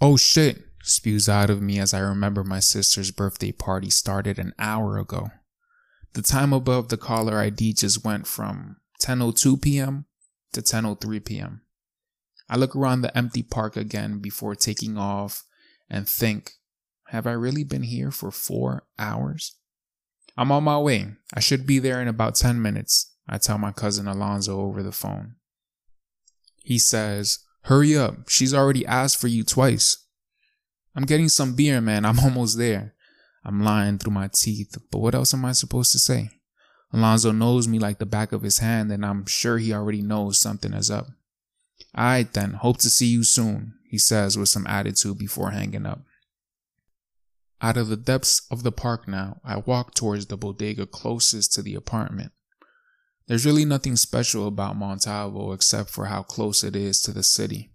Oh 0.00 0.16
shit, 0.16 0.64
spews 0.82 1.28
out 1.28 1.50
of 1.50 1.60
me 1.60 1.78
as 1.78 1.92
I 1.92 1.98
remember 1.98 2.44
my 2.44 2.60
sister's 2.60 3.10
birthday 3.10 3.52
party 3.52 3.90
started 3.90 4.38
an 4.38 4.52
hour 4.58 4.98
ago. 4.98 5.30
The 6.14 6.22
time 6.22 6.52
above 6.52 6.88
the 6.88 6.96
caller 6.96 7.38
ID 7.38 7.74
just 7.74 8.04
went 8.04 8.26
from 8.26 8.76
10:02 9.02 9.60
p.m. 9.60 10.06
to 10.52 10.62
10:03 10.62 11.24
p.m. 11.24 11.62
I 12.48 12.56
look 12.56 12.76
around 12.76 13.02
the 13.02 13.16
empty 13.16 13.42
park 13.42 13.76
again 13.76 14.18
before 14.18 14.54
taking 14.54 14.96
off 14.96 15.44
and 15.90 16.08
think, 16.08 16.52
have 17.08 17.26
I 17.26 17.32
really 17.32 17.64
been 17.64 17.82
here 17.82 18.10
for 18.10 18.30
4 18.30 18.84
hours? 18.98 19.56
I'm 20.36 20.52
on 20.52 20.64
my 20.64 20.78
way. 20.78 21.14
I 21.34 21.40
should 21.40 21.66
be 21.66 21.78
there 21.78 22.00
in 22.00 22.08
about 22.08 22.34
10 22.34 22.60
minutes. 22.60 23.12
I 23.28 23.38
tell 23.38 23.58
my 23.58 23.72
cousin 23.72 24.06
Alonzo 24.06 24.60
over 24.60 24.82
the 24.82 24.92
phone. 24.92 25.36
He 26.62 26.78
says, 26.78 27.40
Hurry 27.62 27.96
up. 27.96 28.28
She's 28.28 28.54
already 28.54 28.86
asked 28.86 29.20
for 29.20 29.26
you 29.26 29.42
twice. 29.42 30.04
I'm 30.94 31.04
getting 31.04 31.28
some 31.28 31.54
beer, 31.54 31.80
man. 31.80 32.04
I'm 32.04 32.20
almost 32.24 32.58
there. 32.58 32.94
I'm 33.44 33.62
lying 33.62 33.98
through 33.98 34.12
my 34.12 34.28
teeth, 34.32 34.76
but 34.90 34.98
what 34.98 35.14
else 35.14 35.32
am 35.34 35.44
I 35.44 35.52
supposed 35.52 35.92
to 35.92 35.98
say? 35.98 36.30
Alonzo 36.92 37.32
knows 37.32 37.68
me 37.68 37.78
like 37.78 37.98
the 37.98 38.06
back 38.06 38.32
of 38.32 38.42
his 38.42 38.58
hand, 38.58 38.90
and 38.90 39.04
I'm 39.04 39.26
sure 39.26 39.58
he 39.58 39.72
already 39.72 40.02
knows 40.02 40.38
something 40.38 40.72
is 40.72 40.90
up. 40.90 41.06
Alright 41.96 42.32
then, 42.32 42.52
hope 42.52 42.78
to 42.78 42.90
see 42.90 43.06
you 43.06 43.24
soon, 43.24 43.74
he 43.88 43.98
says 43.98 44.36
with 44.36 44.48
some 44.48 44.66
attitude 44.66 45.18
before 45.18 45.50
hanging 45.50 45.86
up. 45.86 46.02
Out 47.62 47.76
of 47.76 47.88
the 47.88 47.96
depths 47.96 48.42
of 48.50 48.62
the 48.62 48.72
park 48.72 49.08
now, 49.08 49.40
I 49.42 49.56
walk 49.56 49.94
towards 49.94 50.26
the 50.26 50.36
bodega 50.36 50.86
closest 50.86 51.52
to 51.54 51.62
the 51.62 51.74
apartment. 51.74 52.32
There's 53.26 53.46
really 53.46 53.64
nothing 53.64 53.96
special 53.96 54.46
about 54.46 54.76
Montalvo 54.76 55.52
except 55.52 55.90
for 55.90 56.06
how 56.06 56.22
close 56.22 56.62
it 56.62 56.76
is 56.76 57.00
to 57.02 57.12
the 57.12 57.22
city. 57.22 57.72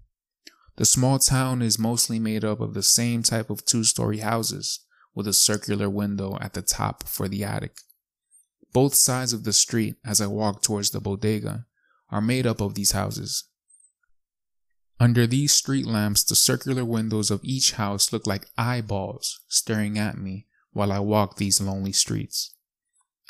The 0.77 0.85
small 0.85 1.19
town 1.19 1.61
is 1.61 1.77
mostly 1.77 2.19
made 2.19 2.45
up 2.45 2.61
of 2.61 2.73
the 2.73 2.83
same 2.83 3.23
type 3.23 3.49
of 3.49 3.65
two 3.65 3.83
story 3.83 4.19
houses 4.19 4.79
with 5.13 5.27
a 5.27 5.33
circular 5.33 5.89
window 5.89 6.37
at 6.39 6.53
the 6.53 6.61
top 6.61 7.07
for 7.07 7.27
the 7.27 7.43
attic. 7.43 7.77
Both 8.71 8.95
sides 8.95 9.33
of 9.33 9.43
the 9.43 9.51
street 9.51 9.95
as 10.05 10.21
I 10.21 10.27
walk 10.27 10.61
towards 10.61 10.91
the 10.91 11.01
bodega 11.01 11.65
are 12.09 12.21
made 12.21 12.47
up 12.47 12.61
of 12.61 12.75
these 12.75 12.91
houses. 12.91 13.43
Under 15.01 15.25
these 15.25 15.51
street 15.51 15.87
lamps, 15.87 16.23
the 16.23 16.35
circular 16.35 16.85
windows 16.85 17.31
of 17.31 17.41
each 17.43 17.71
house 17.71 18.13
look 18.13 18.27
like 18.27 18.51
eyeballs 18.55 19.39
staring 19.47 19.97
at 19.97 20.15
me 20.15 20.45
while 20.73 20.91
I 20.91 20.99
walk 20.99 21.37
these 21.37 21.59
lonely 21.59 21.91
streets. 21.91 22.53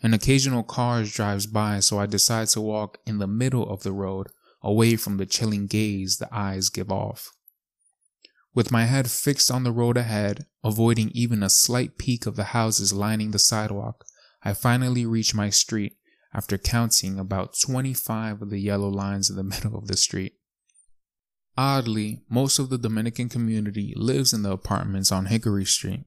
An 0.04 0.13
occasional 0.13 0.63
car 0.63 1.06
drives 1.06 1.48
by, 1.48 1.80
so 1.80 1.98
I 1.98 2.08
decide 2.08 2.50
to 2.50 2.60
walk 2.60 2.98
in 3.08 3.20
the 3.20 3.25
middle 3.25 3.70
of 3.70 3.84
the 3.84 3.94
road, 3.94 4.28
away 4.62 4.98
from 4.98 5.16
the 5.16 5.25
chilling 5.25 5.66
gaze 5.66 6.18
the 6.18 6.28
eyes 6.36 6.68
give 6.68 6.92
off. 6.92 7.32
With 8.54 8.70
my 8.70 8.84
head 8.84 9.10
fixed 9.10 9.50
on 9.50 9.63
the 9.63 9.72
road 9.72 9.96
ahead, 9.96 10.48
avoiding 10.66 11.10
even 11.13 11.42
a 11.42 11.50
slight 11.50 11.98
peek 11.98 12.25
of 12.25 12.36
the 12.36 12.51
houses 12.51 12.92
lining 12.92 13.32
the 13.32 13.40
sidewalk, 13.40 14.04
I 14.44 14.56
finally 14.56 15.06
reach 15.06 15.34
my 15.34 15.50
street 15.50 15.96
after 16.34 16.58
counting 16.58 17.18
about 17.18 17.58
25 17.58 18.42
of 18.42 18.50
the 18.50 18.60
yellow 18.60 18.90
lines 18.90 19.30
in 19.30 19.38
the 19.38 19.44
middle 19.56 19.78
of 19.78 19.88
the 19.88 19.96
street. 19.96 20.34
Oddly, 21.63 22.24
most 22.27 22.58
of 22.58 22.72
the 22.72 22.77
Dominican 22.80 23.30
community 23.30 23.94
lives 23.96 24.34
in 24.34 24.41
the 24.41 24.51
apartments 24.51 25.12
on 25.12 25.27
Hickory 25.27 25.63
Street. 25.63 26.06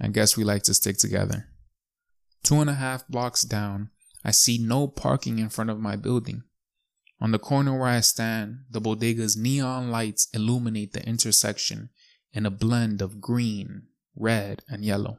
I 0.00 0.08
guess 0.08 0.36
we 0.36 0.42
like 0.42 0.64
to 0.64 0.74
stick 0.74 0.98
together. 0.98 1.46
Two 2.42 2.60
and 2.60 2.68
a 2.68 2.74
half 2.74 3.06
blocks 3.06 3.42
down, 3.42 3.90
I 4.24 4.32
see 4.32 4.58
no 4.58 4.88
parking 4.88 5.38
in 5.38 5.48
front 5.48 5.70
of 5.70 5.78
my 5.78 5.94
building. 5.94 6.42
On 7.20 7.30
the 7.30 7.38
corner 7.38 7.78
where 7.78 7.86
I 7.86 8.00
stand, 8.00 8.64
the 8.68 8.80
bodega's 8.80 9.36
neon 9.36 9.92
lights 9.92 10.26
illuminate 10.34 10.92
the 10.92 11.06
intersection 11.06 11.90
in 12.32 12.44
a 12.44 12.50
blend 12.50 13.00
of 13.00 13.20
green, 13.20 13.82
red, 14.16 14.64
and 14.68 14.84
yellow. 14.84 15.18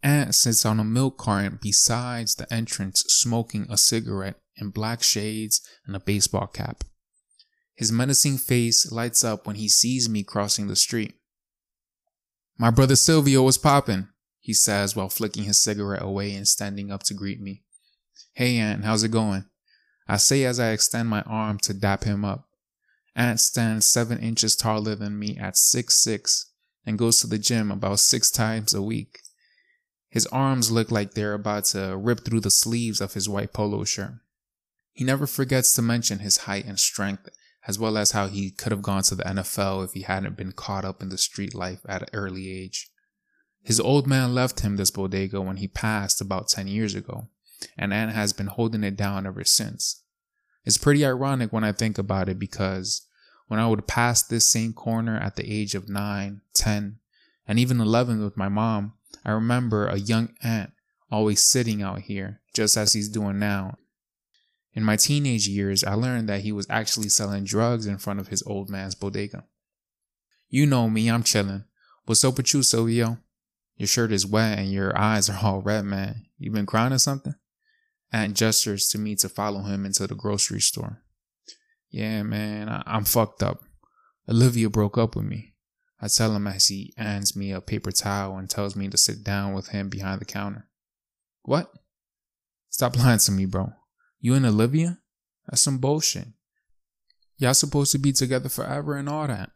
Ant 0.00 0.36
sits 0.36 0.64
on 0.64 0.78
a 0.78 0.84
milk 0.84 1.18
carton 1.18 1.58
besides 1.60 2.36
the 2.36 2.46
entrance 2.54 3.00
smoking 3.08 3.66
a 3.68 3.76
cigarette 3.76 4.38
in 4.54 4.70
black 4.70 5.02
shades 5.02 5.60
and 5.88 5.96
a 5.96 6.00
baseball 6.00 6.46
cap. 6.46 6.84
His 7.82 7.90
menacing 7.90 8.38
face 8.38 8.92
lights 8.92 9.24
up 9.24 9.44
when 9.44 9.56
he 9.56 9.68
sees 9.68 10.08
me 10.08 10.22
crossing 10.22 10.68
the 10.68 10.76
street. 10.76 11.14
My 12.56 12.70
brother 12.70 12.94
Silvio 12.94 13.42
was 13.42 13.58
popping, 13.58 14.06
he 14.38 14.52
says 14.52 14.94
while 14.94 15.08
flicking 15.08 15.42
his 15.42 15.60
cigarette 15.60 16.00
away 16.00 16.32
and 16.32 16.46
standing 16.46 16.92
up 16.92 17.02
to 17.02 17.12
greet 17.12 17.40
me. 17.40 17.64
Hey, 18.34 18.56
Ant, 18.58 18.84
how's 18.84 19.02
it 19.02 19.10
going? 19.10 19.46
I 20.06 20.18
say 20.18 20.44
as 20.44 20.60
I 20.60 20.70
extend 20.70 21.08
my 21.08 21.22
arm 21.22 21.58
to 21.64 21.74
dap 21.74 22.04
him 22.04 22.24
up. 22.24 22.46
Ant 23.16 23.40
stands 23.40 23.84
seven 23.84 24.20
inches 24.20 24.54
taller 24.54 24.94
than 24.94 25.18
me 25.18 25.36
at 25.36 25.56
six 25.56 25.96
six 25.96 26.52
and 26.86 26.96
goes 26.96 27.18
to 27.22 27.26
the 27.26 27.36
gym 27.36 27.72
about 27.72 27.98
six 27.98 28.30
times 28.30 28.72
a 28.72 28.80
week. 28.80 29.18
His 30.08 30.28
arms 30.28 30.70
look 30.70 30.92
like 30.92 31.14
they're 31.14 31.34
about 31.34 31.64
to 31.72 31.96
rip 31.96 32.24
through 32.24 32.42
the 32.42 32.50
sleeves 32.52 33.00
of 33.00 33.14
his 33.14 33.28
white 33.28 33.52
polo 33.52 33.82
shirt. 33.82 34.20
He 34.92 35.02
never 35.02 35.26
forgets 35.26 35.74
to 35.74 35.82
mention 35.82 36.20
his 36.20 36.46
height 36.46 36.64
and 36.64 36.78
strength 36.78 37.28
as 37.66 37.78
well 37.78 37.96
as 37.96 38.10
how 38.10 38.26
he 38.26 38.50
could 38.50 38.72
have 38.72 38.82
gone 38.82 39.02
to 39.04 39.14
the 39.14 39.24
NFL 39.24 39.84
if 39.84 39.92
he 39.92 40.02
hadn't 40.02 40.36
been 40.36 40.52
caught 40.52 40.84
up 40.84 41.00
in 41.00 41.08
the 41.08 41.18
street 41.18 41.54
life 41.54 41.80
at 41.88 42.02
an 42.02 42.08
early 42.12 42.50
age. 42.50 42.90
His 43.62 43.78
old 43.78 44.06
man 44.06 44.34
left 44.34 44.60
him 44.60 44.76
this 44.76 44.90
bodega 44.90 45.40
when 45.40 45.58
he 45.58 45.68
passed 45.68 46.20
about 46.20 46.48
10 46.48 46.66
years 46.66 46.94
ago, 46.94 47.28
and 47.78 47.92
Ant 47.92 48.12
has 48.12 48.32
been 48.32 48.48
holding 48.48 48.82
it 48.82 48.96
down 48.96 49.26
ever 49.26 49.44
since. 49.44 50.02
It's 50.64 50.78
pretty 50.78 51.04
ironic 51.04 51.52
when 51.52 51.64
I 51.64 51.72
think 51.72 51.98
about 51.98 52.28
it 52.28 52.38
because 52.38 53.06
when 53.46 53.60
I 53.60 53.68
would 53.68 53.86
pass 53.86 54.22
this 54.22 54.46
same 54.48 54.72
corner 54.72 55.16
at 55.16 55.36
the 55.36 55.48
age 55.48 55.74
of 55.74 55.88
9, 55.88 56.40
10, 56.54 56.98
and 57.46 57.58
even 57.58 57.80
11 57.80 58.22
with 58.24 58.36
my 58.36 58.48
mom, 58.48 58.94
I 59.24 59.30
remember 59.30 59.86
a 59.86 59.98
young 59.98 60.30
Ant 60.42 60.72
always 61.10 61.42
sitting 61.42 61.82
out 61.82 62.00
here, 62.00 62.40
just 62.54 62.76
as 62.76 62.94
he's 62.94 63.08
doing 63.08 63.38
now, 63.38 63.76
in 64.74 64.84
my 64.84 64.96
teenage 64.96 65.46
years, 65.48 65.84
I 65.84 65.94
learned 65.94 66.28
that 66.28 66.40
he 66.42 66.52
was 66.52 66.66
actually 66.70 67.08
selling 67.08 67.44
drugs 67.44 67.86
in 67.86 67.98
front 67.98 68.20
of 68.20 68.28
his 68.28 68.42
old 68.44 68.70
man's 68.70 68.94
bodega. 68.94 69.44
You 70.48 70.66
know 70.66 70.88
me, 70.88 71.08
I'm 71.10 71.22
chilling. 71.22 71.64
What's 72.06 72.24
up 72.24 72.36
with 72.36 72.52
you, 72.52 72.62
Silvio? 72.62 73.18
Your 73.76 73.86
shirt 73.86 74.12
is 74.12 74.26
wet 74.26 74.58
and 74.58 74.72
your 74.72 74.96
eyes 74.98 75.28
are 75.28 75.38
all 75.42 75.60
red, 75.60 75.84
man. 75.84 76.26
You 76.38 76.50
been 76.50 76.66
crying 76.66 76.92
or 76.92 76.98
something? 76.98 77.34
Ant 78.12 78.36
gestures 78.36 78.88
to 78.88 78.98
me 78.98 79.14
to 79.16 79.28
follow 79.28 79.62
him 79.62 79.86
into 79.86 80.06
the 80.06 80.14
grocery 80.14 80.60
store. 80.60 81.02
Yeah, 81.90 82.22
man, 82.22 82.68
I- 82.68 82.82
I'm 82.86 83.04
fucked 83.04 83.42
up. 83.42 83.62
Olivia 84.28 84.70
broke 84.70 84.96
up 84.98 85.16
with 85.16 85.24
me. 85.24 85.54
I 86.00 86.08
tell 86.08 86.34
him 86.34 86.46
as 86.46 86.68
he 86.68 86.94
hands 86.96 87.36
me 87.36 87.52
a 87.52 87.60
paper 87.60 87.92
towel 87.92 88.36
and 88.36 88.48
tells 88.50 88.74
me 88.74 88.88
to 88.88 88.96
sit 88.98 89.22
down 89.22 89.52
with 89.54 89.68
him 89.68 89.88
behind 89.88 90.20
the 90.20 90.24
counter. 90.24 90.68
What? 91.42 91.72
Stop 92.70 92.98
lying 92.98 93.18
to 93.20 93.32
me, 93.32 93.46
bro. 93.46 93.72
You 94.22 94.34
and 94.34 94.46
Olivia? 94.46 95.00
That's 95.48 95.60
some 95.60 95.78
bullshit. 95.78 96.28
Y'all 97.38 97.54
supposed 97.54 97.90
to 97.90 97.98
be 97.98 98.12
together 98.12 98.48
forever 98.48 98.96
and 98.96 99.08
all 99.08 99.26
that. 99.26 99.50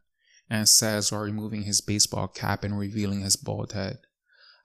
Says 0.69 1.13
while 1.13 1.23
removing 1.23 1.63
his 1.63 1.81
baseball 1.81 2.27
cap 2.27 2.65
and 2.65 2.77
revealing 2.77 3.21
his 3.21 3.37
bald 3.37 3.73
head. 3.73 4.01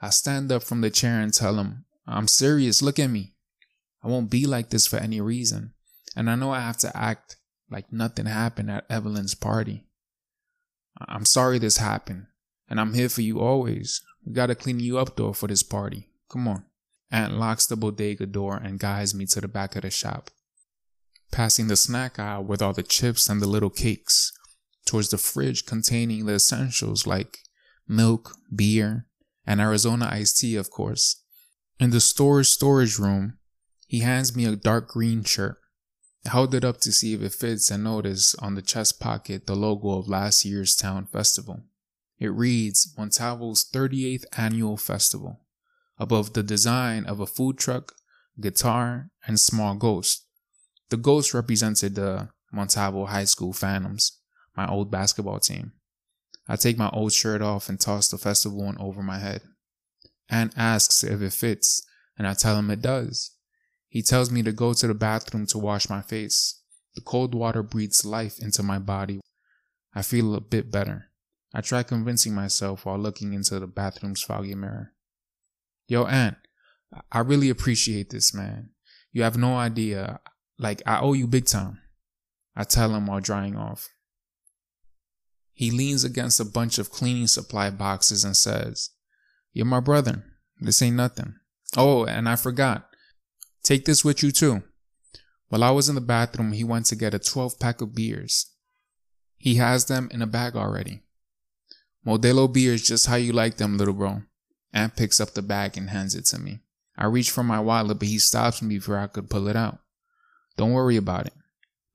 I 0.01 0.09
stand 0.09 0.51
up 0.51 0.63
from 0.63 0.81
the 0.81 0.89
chair 0.89 1.21
and 1.21 1.31
tell 1.31 1.57
him, 1.57 1.85
I'm 2.07 2.27
serious, 2.27 2.81
look 2.81 2.97
at 2.97 3.11
me. 3.11 3.35
I 4.03 4.07
won't 4.07 4.31
be 4.31 4.47
like 4.47 4.71
this 4.71 4.87
for 4.87 4.97
any 4.97 5.21
reason. 5.21 5.73
And 6.15 6.31
I 6.31 6.35
know 6.35 6.51
I 6.51 6.61
have 6.61 6.77
to 6.77 6.97
act 6.97 7.37
like 7.69 7.93
nothing 7.93 8.25
happened 8.25 8.71
at 8.71 8.89
Evelyn's 8.89 9.35
party. 9.35 9.85
I'm 11.07 11.25
sorry 11.25 11.59
this 11.59 11.77
happened, 11.77 12.25
and 12.67 12.79
I'm 12.79 12.95
here 12.95 13.09
for 13.09 13.21
you 13.21 13.39
always. 13.39 14.01
We 14.25 14.33
gotta 14.33 14.55
clean 14.55 14.79
you 14.79 14.97
up 14.97 15.15
though 15.15 15.33
for 15.33 15.47
this 15.47 15.63
party. 15.63 16.09
Come 16.27 16.47
on. 16.47 16.65
Ant 17.11 17.33
locks 17.33 17.65
the 17.65 17.75
bodega 17.75 18.25
door 18.25 18.55
and 18.55 18.79
guides 18.79 19.13
me 19.13 19.25
to 19.27 19.41
the 19.41 19.47
back 19.47 19.75
of 19.75 19.81
the 19.81 19.89
shop. 19.89 20.29
Passing 21.31 21.67
the 21.67 21.75
snack 21.75 22.17
aisle 22.17 22.43
with 22.43 22.61
all 22.61 22.73
the 22.73 22.83
chips 22.83 23.27
and 23.27 23.41
the 23.41 23.47
little 23.47 23.69
cakes, 23.69 24.31
towards 24.85 25.09
the 25.09 25.17
fridge 25.17 25.65
containing 25.65 26.25
the 26.25 26.35
essentials 26.35 27.05
like 27.05 27.39
milk, 27.87 28.35
beer, 28.53 29.07
and 29.45 29.59
Arizona 29.59 30.07
iced 30.09 30.39
tea, 30.39 30.55
of 30.55 30.69
course. 30.69 31.21
In 31.79 31.89
the 31.89 31.99
store's 31.99 32.49
storage 32.49 32.97
room, 32.97 33.37
he 33.87 33.99
hands 33.99 34.35
me 34.35 34.45
a 34.45 34.55
dark 34.55 34.87
green 34.87 35.23
shirt. 35.23 35.57
I 36.25 36.29
held 36.29 36.53
it 36.53 36.63
up 36.63 36.79
to 36.81 36.91
see 36.91 37.13
if 37.13 37.21
it 37.21 37.33
fits 37.33 37.71
and 37.71 37.83
notice 37.83 38.35
on 38.35 38.55
the 38.55 38.61
chest 38.61 38.99
pocket 38.99 39.47
the 39.47 39.55
logo 39.55 39.97
of 39.97 40.07
last 40.07 40.45
year's 40.45 40.75
town 40.75 41.07
festival. 41.07 41.63
It 42.19 42.31
reads 42.31 42.93
Montalvo's 42.97 43.67
38th 43.69 44.25
annual 44.37 44.77
festival 44.77 45.40
above 46.01 46.33
the 46.33 46.41
design 46.41 47.05
of 47.05 47.19
a 47.19 47.27
food 47.27 47.59
truck, 47.59 47.93
guitar, 48.39 49.11
and 49.27 49.39
small 49.39 49.75
ghost. 49.75 50.25
The 50.89 50.97
ghost 50.97 51.31
represented 51.31 51.93
the 51.93 52.29
Montalvo 52.51 53.05
High 53.05 53.25
School 53.25 53.53
Phantoms, 53.53 54.17
my 54.57 54.67
old 54.67 54.89
basketball 54.89 55.39
team. 55.39 55.73
I 56.47 56.55
take 56.55 56.75
my 56.75 56.89
old 56.89 57.13
shirt 57.13 57.43
off 57.43 57.69
and 57.69 57.79
toss 57.79 58.09
the 58.09 58.17
festival 58.17 58.65
one 58.65 58.77
over 58.79 59.03
my 59.03 59.19
head. 59.19 59.43
Ant 60.27 60.55
asks 60.57 61.03
if 61.03 61.21
it 61.21 61.33
fits, 61.33 61.83
and 62.17 62.25
I 62.27 62.33
tell 62.33 62.57
him 62.57 62.71
it 62.71 62.81
does. 62.81 63.35
He 63.87 64.01
tells 64.01 64.31
me 64.31 64.41
to 64.41 64.51
go 64.51 64.73
to 64.73 64.87
the 64.87 64.95
bathroom 64.95 65.45
to 65.47 65.59
wash 65.59 65.87
my 65.87 66.01
face. 66.01 66.63
The 66.95 67.01
cold 67.01 67.35
water 67.35 67.61
breathes 67.61 68.03
life 68.05 68.39
into 68.39 68.63
my 68.63 68.79
body. 68.79 69.21
I 69.93 70.01
feel 70.01 70.33
a 70.33 70.41
bit 70.41 70.71
better. 70.71 71.11
I 71.53 71.61
try 71.61 71.83
convincing 71.83 72.33
myself 72.33 72.87
while 72.87 72.97
looking 72.97 73.33
into 73.33 73.59
the 73.59 73.67
bathroom's 73.67 74.23
foggy 74.23 74.55
mirror. 74.55 74.93
Yo, 75.91 76.05
Ant, 76.05 76.37
I 77.11 77.19
really 77.19 77.49
appreciate 77.49 78.11
this, 78.11 78.33
man. 78.33 78.69
You 79.11 79.23
have 79.23 79.35
no 79.35 79.57
idea. 79.57 80.21
Like, 80.57 80.81
I 80.85 81.01
owe 81.01 81.11
you 81.11 81.27
big 81.27 81.47
time. 81.47 81.79
I 82.55 82.63
tell 82.63 82.95
him 82.95 83.07
while 83.07 83.19
drying 83.19 83.57
off. 83.57 83.89
He 85.51 85.69
leans 85.69 86.05
against 86.05 86.39
a 86.39 86.45
bunch 86.45 86.77
of 86.77 86.91
cleaning 86.91 87.27
supply 87.27 87.71
boxes 87.71 88.23
and 88.23 88.37
says, 88.37 88.91
You're 89.51 89.65
my 89.65 89.81
brother. 89.81 90.23
This 90.61 90.81
ain't 90.81 90.95
nothing. 90.95 91.35
Oh, 91.75 92.05
and 92.05 92.29
I 92.29 92.37
forgot. 92.37 92.87
Take 93.61 93.83
this 93.83 94.05
with 94.05 94.23
you 94.23 94.31
too. 94.31 94.63
While 95.49 95.65
I 95.65 95.71
was 95.71 95.89
in 95.89 95.95
the 95.95 95.99
bathroom, 95.99 96.53
he 96.53 96.63
went 96.63 96.85
to 96.85 96.95
get 96.95 97.13
a 97.13 97.19
12 97.19 97.59
pack 97.59 97.81
of 97.81 97.93
beers. 97.93 98.49
He 99.35 99.55
has 99.55 99.87
them 99.87 100.07
in 100.13 100.21
a 100.21 100.25
bag 100.25 100.55
already. 100.55 101.03
Modelo 102.07 102.51
beers 102.51 102.81
just 102.81 103.07
how 103.07 103.17
you 103.17 103.33
like 103.33 103.57
them, 103.57 103.77
little 103.77 103.93
bro. 103.93 104.21
Ant 104.73 104.95
picks 104.95 105.19
up 105.19 105.33
the 105.33 105.41
bag 105.41 105.77
and 105.77 105.89
hands 105.89 106.15
it 106.15 106.25
to 106.25 106.39
me. 106.39 106.61
I 106.97 107.05
reach 107.05 107.31
for 107.31 107.43
my 107.43 107.59
wallet, 107.59 107.99
but 107.99 108.07
he 108.07 108.19
stops 108.19 108.61
me 108.61 108.77
before 108.77 108.97
I 108.97 109.07
could 109.07 109.29
pull 109.29 109.47
it 109.47 109.55
out. 109.55 109.79
Don't 110.57 110.73
worry 110.73 110.97
about 110.97 111.27
it. 111.27 111.33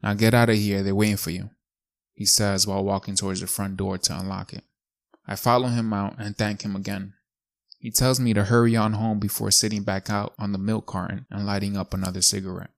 Now 0.02 0.14
get 0.14 0.34
out 0.34 0.50
of 0.50 0.56
here, 0.56 0.82
they're 0.82 0.94
waiting 0.94 1.16
for 1.16 1.30
you, 1.30 1.50
he 2.12 2.24
says 2.24 2.66
while 2.66 2.84
walking 2.84 3.16
towards 3.16 3.40
the 3.40 3.46
front 3.46 3.76
door 3.76 3.98
to 3.98 4.18
unlock 4.18 4.52
it. 4.52 4.64
I 5.26 5.36
follow 5.36 5.68
him 5.68 5.92
out 5.92 6.16
and 6.18 6.36
thank 6.36 6.62
him 6.62 6.76
again. 6.76 7.14
He 7.78 7.90
tells 7.90 8.20
me 8.20 8.34
to 8.34 8.44
hurry 8.44 8.76
on 8.76 8.94
home 8.94 9.18
before 9.18 9.50
sitting 9.50 9.82
back 9.82 10.10
out 10.10 10.34
on 10.38 10.52
the 10.52 10.58
milk 10.58 10.86
carton 10.86 11.26
and 11.30 11.46
lighting 11.46 11.76
up 11.76 11.94
another 11.94 12.22
cigarette. 12.22 12.70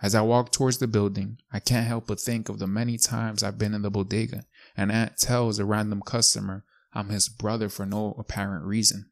As 0.00 0.14
I 0.14 0.22
walk 0.22 0.50
towards 0.50 0.78
the 0.78 0.88
building, 0.88 1.38
I 1.52 1.60
can't 1.60 1.86
help 1.86 2.08
but 2.08 2.20
think 2.20 2.48
of 2.48 2.58
the 2.58 2.66
many 2.66 2.98
times 2.98 3.42
I've 3.42 3.58
been 3.58 3.74
in 3.74 3.82
the 3.82 3.90
bodega 3.90 4.44
and 4.76 4.90
Ant 4.90 5.16
tells 5.16 5.58
a 5.58 5.64
random 5.64 6.02
customer 6.02 6.64
I'm 6.92 7.08
his 7.08 7.28
brother 7.28 7.68
for 7.68 7.86
no 7.86 8.14
apparent 8.18 8.64
reason. 8.64 9.11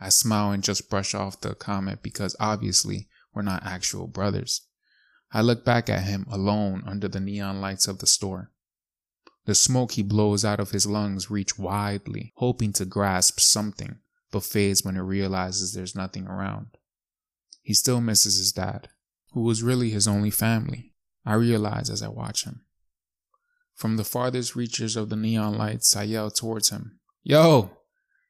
I 0.00 0.08
smile 0.08 0.52
and 0.52 0.62
just 0.62 0.88
brush 0.88 1.14
off 1.14 1.40
the 1.40 1.54
comment 1.54 2.02
because 2.02 2.34
obviously 2.40 3.08
we're 3.34 3.42
not 3.42 3.66
actual 3.66 4.06
brothers. 4.06 4.62
I 5.32 5.42
look 5.42 5.64
back 5.64 5.88
at 5.88 6.04
him 6.04 6.26
alone 6.30 6.82
under 6.86 7.06
the 7.06 7.20
neon 7.20 7.60
lights 7.60 7.86
of 7.86 7.98
the 7.98 8.06
store. 8.06 8.50
The 9.46 9.54
smoke 9.54 9.92
he 9.92 10.02
blows 10.02 10.44
out 10.44 10.60
of 10.60 10.70
his 10.70 10.86
lungs 10.86 11.30
reach 11.30 11.58
widely, 11.58 12.32
hoping 12.36 12.72
to 12.74 12.84
grasp 12.84 13.40
something, 13.40 13.98
but 14.30 14.42
fades 14.42 14.84
when 14.84 14.94
he 14.94 15.00
realizes 15.00 15.72
there's 15.72 15.94
nothing 15.94 16.26
around. 16.26 16.76
He 17.62 17.74
still 17.74 18.00
misses 18.00 18.38
his 18.38 18.52
dad, 18.52 18.88
who 19.32 19.42
was 19.42 19.62
really 19.62 19.90
his 19.90 20.08
only 20.08 20.30
family. 20.30 20.94
I 21.24 21.34
realize 21.34 21.90
as 21.90 22.02
I 22.02 22.08
watch 22.08 22.44
him. 22.44 22.62
From 23.74 23.96
the 23.96 24.04
farthest 24.04 24.56
reaches 24.56 24.96
of 24.96 25.08
the 25.08 25.16
neon 25.16 25.56
lights, 25.56 25.94
I 25.94 26.04
yell 26.04 26.30
towards 26.30 26.70
him, 26.70 26.98
Yo, 27.22 27.70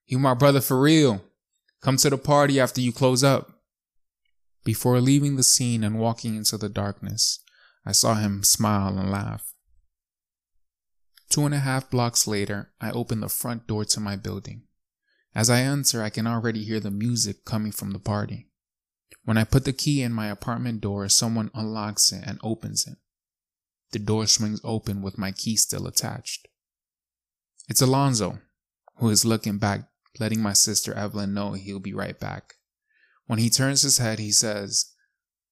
you 0.07 0.19
my 0.19 0.35
brother 0.35 0.61
for 0.61 0.81
real. 0.81 1.23
Come 1.81 1.97
to 1.99 2.11
the 2.11 2.19
party 2.19 2.61
after 2.61 2.81
you 2.81 2.93
close 2.93 3.25
up. 3.25 3.51
Before 4.65 5.01
leaving 5.01 5.37
the 5.37 5.43
scene 5.43 5.83
and 5.83 5.99
walking 5.99 6.35
into 6.35 6.59
the 6.59 6.69
darkness, 6.69 7.41
I 7.87 7.93
saw 7.93 8.15
him 8.15 8.43
smile 8.45 8.99
and 8.99 9.11
laugh. 9.11 9.55
Two 11.31 11.47
and 11.47 11.55
a 11.55 11.61
half 11.61 11.89
blocks 11.89 12.27
later, 12.27 12.73
I 12.81 12.91
open 12.91 13.21
the 13.21 13.29
front 13.29 13.67
door 13.67 13.85
to 13.87 14.01
my 14.01 14.17
building. 14.17 14.65
As 15.35 15.49
I 15.49 15.61
enter, 15.61 16.03
I 16.03 16.11
can 16.11 16.27
already 16.27 16.65
hear 16.65 16.81
the 16.81 16.91
music 16.91 17.45
coming 17.45 17.73
from 17.73 17.93
the 17.93 17.99
party. 17.99 18.49
When 19.25 19.39
I 19.39 19.45
put 19.45 19.65
the 19.65 19.73
key 19.73 20.03
in 20.03 20.13
my 20.13 20.27
apartment 20.27 20.81
door, 20.81 21.09
someone 21.09 21.51
unlocks 21.55 22.13
it 22.13 22.25
and 22.27 22.39
opens 22.43 22.87
it. 22.87 22.99
The 23.93 23.99
door 23.99 24.27
swings 24.27 24.61
open 24.65 25.03
with 25.03 25.19
my 25.19 25.33
key 25.33 25.57
still 25.57 25.87
attached. 25.87 26.49
It's 27.69 27.81
Alonzo, 27.81 28.39
who 28.97 29.09
is 29.09 29.25
looking 29.25 29.59
back 29.59 29.90
letting 30.19 30.41
my 30.41 30.53
sister 30.53 30.95
Evelyn 30.95 31.35
know 31.35 31.53
he'll 31.53 31.81
be 31.81 31.95
right 31.95 32.19
back. 32.19 32.55
When 33.27 33.39
he 33.39 33.51
turns 33.51 33.83
his 33.83 33.99
head, 33.99 34.19
he 34.19 34.33
says, 34.33 34.93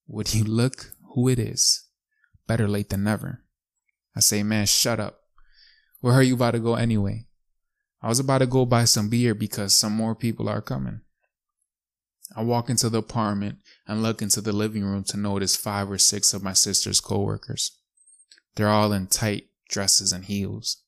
Would 0.09 0.35
you 0.35 0.45
look 0.45 0.93
who 1.15 1.29
it 1.29 1.39
is? 1.39 1.87
Better 2.47 2.67
late 2.67 2.89
than 2.89 3.05
never. 3.05 3.45
I 4.17 4.21
say, 4.21 4.43
Man, 4.43 4.67
shut 4.67 4.99
up. 4.99 5.21
Where 6.01 6.15
are 6.15 6.23
you 6.23 6.35
about 6.35 6.53
to 6.53 6.59
go 6.59 6.75
anyway? 6.75 7.27
I 8.01 8.09
was 8.09 8.21
about 8.21 8.39
to 8.39 8.47
go 8.47 8.65
buy 8.65 8.85
some 8.85 9.09
beer 9.09 9.35
because 9.35 9.77
some 9.77 9.93
more 9.93 10.15
people 10.15 10.49
are 10.49 10.63
coming. 10.63 11.01
I 12.37 12.43
walk 12.43 12.69
into 12.69 12.89
the 12.89 12.99
apartment 12.99 13.59
and 13.87 14.03
look 14.03 14.23
into 14.23 14.41
the 14.41 14.53
living 14.53 14.85
room 14.85 15.03
to 15.05 15.17
notice 15.17 15.57
five 15.57 15.91
or 15.91 15.99
six 15.99 16.35
of 16.35 16.43
my 16.43 16.53
sister's 16.53 17.01
coworkers. 17.01 17.79
They're 18.55 18.69
all 18.69 18.93
in 18.93 19.07
tight 19.07 19.47
dresses 19.69 20.13
and 20.13 20.25
heels. 20.25 20.83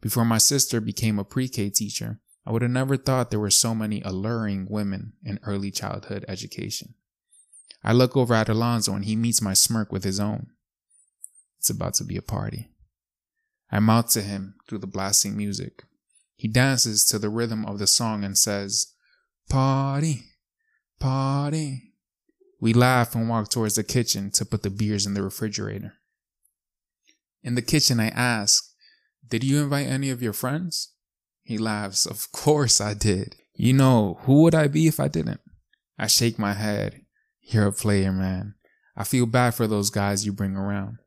Before 0.00 0.24
my 0.24 0.38
sister 0.38 0.80
became 0.80 1.18
a 1.18 1.24
pre-K 1.24 1.70
teacher, 1.70 2.20
I 2.44 2.50
would 2.50 2.62
have 2.62 2.70
never 2.70 2.96
thought 2.96 3.30
there 3.30 3.38
were 3.38 3.50
so 3.50 3.74
many 3.74 4.02
alluring 4.02 4.66
women 4.68 5.12
in 5.24 5.38
early 5.44 5.70
childhood 5.70 6.24
education. 6.26 6.94
I 7.84 7.92
look 7.92 8.16
over 8.16 8.34
at 8.34 8.48
Alonzo 8.48 8.94
and 8.94 9.04
he 9.04 9.16
meets 9.16 9.42
my 9.42 9.54
smirk 9.54 9.92
with 9.92 10.04
his 10.04 10.20
own. 10.20 10.48
It's 11.58 11.70
about 11.70 11.94
to 11.94 12.04
be 12.04 12.16
a 12.16 12.22
party. 12.22 12.70
I 13.70 13.78
mouth 13.78 14.10
to 14.10 14.22
him 14.22 14.56
through 14.68 14.78
the 14.78 14.86
blasting 14.86 15.36
music. 15.36 15.84
He 16.36 16.48
dances 16.48 17.04
to 17.06 17.18
the 17.18 17.30
rhythm 17.30 17.64
of 17.64 17.78
the 17.78 17.86
song 17.86 18.24
and 18.24 18.36
says, 18.36 18.92
Party, 19.48 20.24
party. 20.98 21.94
We 22.60 22.72
laugh 22.72 23.14
and 23.14 23.28
walk 23.28 23.48
towards 23.48 23.76
the 23.76 23.84
kitchen 23.84 24.30
to 24.32 24.44
put 24.44 24.62
the 24.62 24.70
beers 24.70 25.06
in 25.06 25.14
the 25.14 25.22
refrigerator. 25.22 25.94
In 27.42 27.54
the 27.54 27.62
kitchen, 27.62 27.98
I 27.98 28.08
ask, 28.08 28.64
Did 29.26 29.42
you 29.42 29.62
invite 29.62 29.86
any 29.86 30.10
of 30.10 30.22
your 30.22 30.32
friends? 30.32 30.91
He 31.42 31.58
laughs. 31.58 32.06
Of 32.06 32.30
course 32.32 32.80
I 32.80 32.94
did. 32.94 33.36
You 33.54 33.72
know, 33.72 34.18
who 34.22 34.42
would 34.42 34.54
I 34.54 34.68
be 34.68 34.86
if 34.86 34.98
I 34.98 35.08
didn't? 35.08 35.40
I 35.98 36.06
shake 36.06 36.38
my 36.38 36.54
head. 36.54 37.02
You're 37.40 37.66
a 37.66 37.72
player, 37.72 38.12
man. 38.12 38.54
I 38.96 39.04
feel 39.04 39.26
bad 39.26 39.54
for 39.54 39.66
those 39.66 39.90
guys 39.90 40.24
you 40.24 40.32
bring 40.32 40.56
around. 40.56 40.98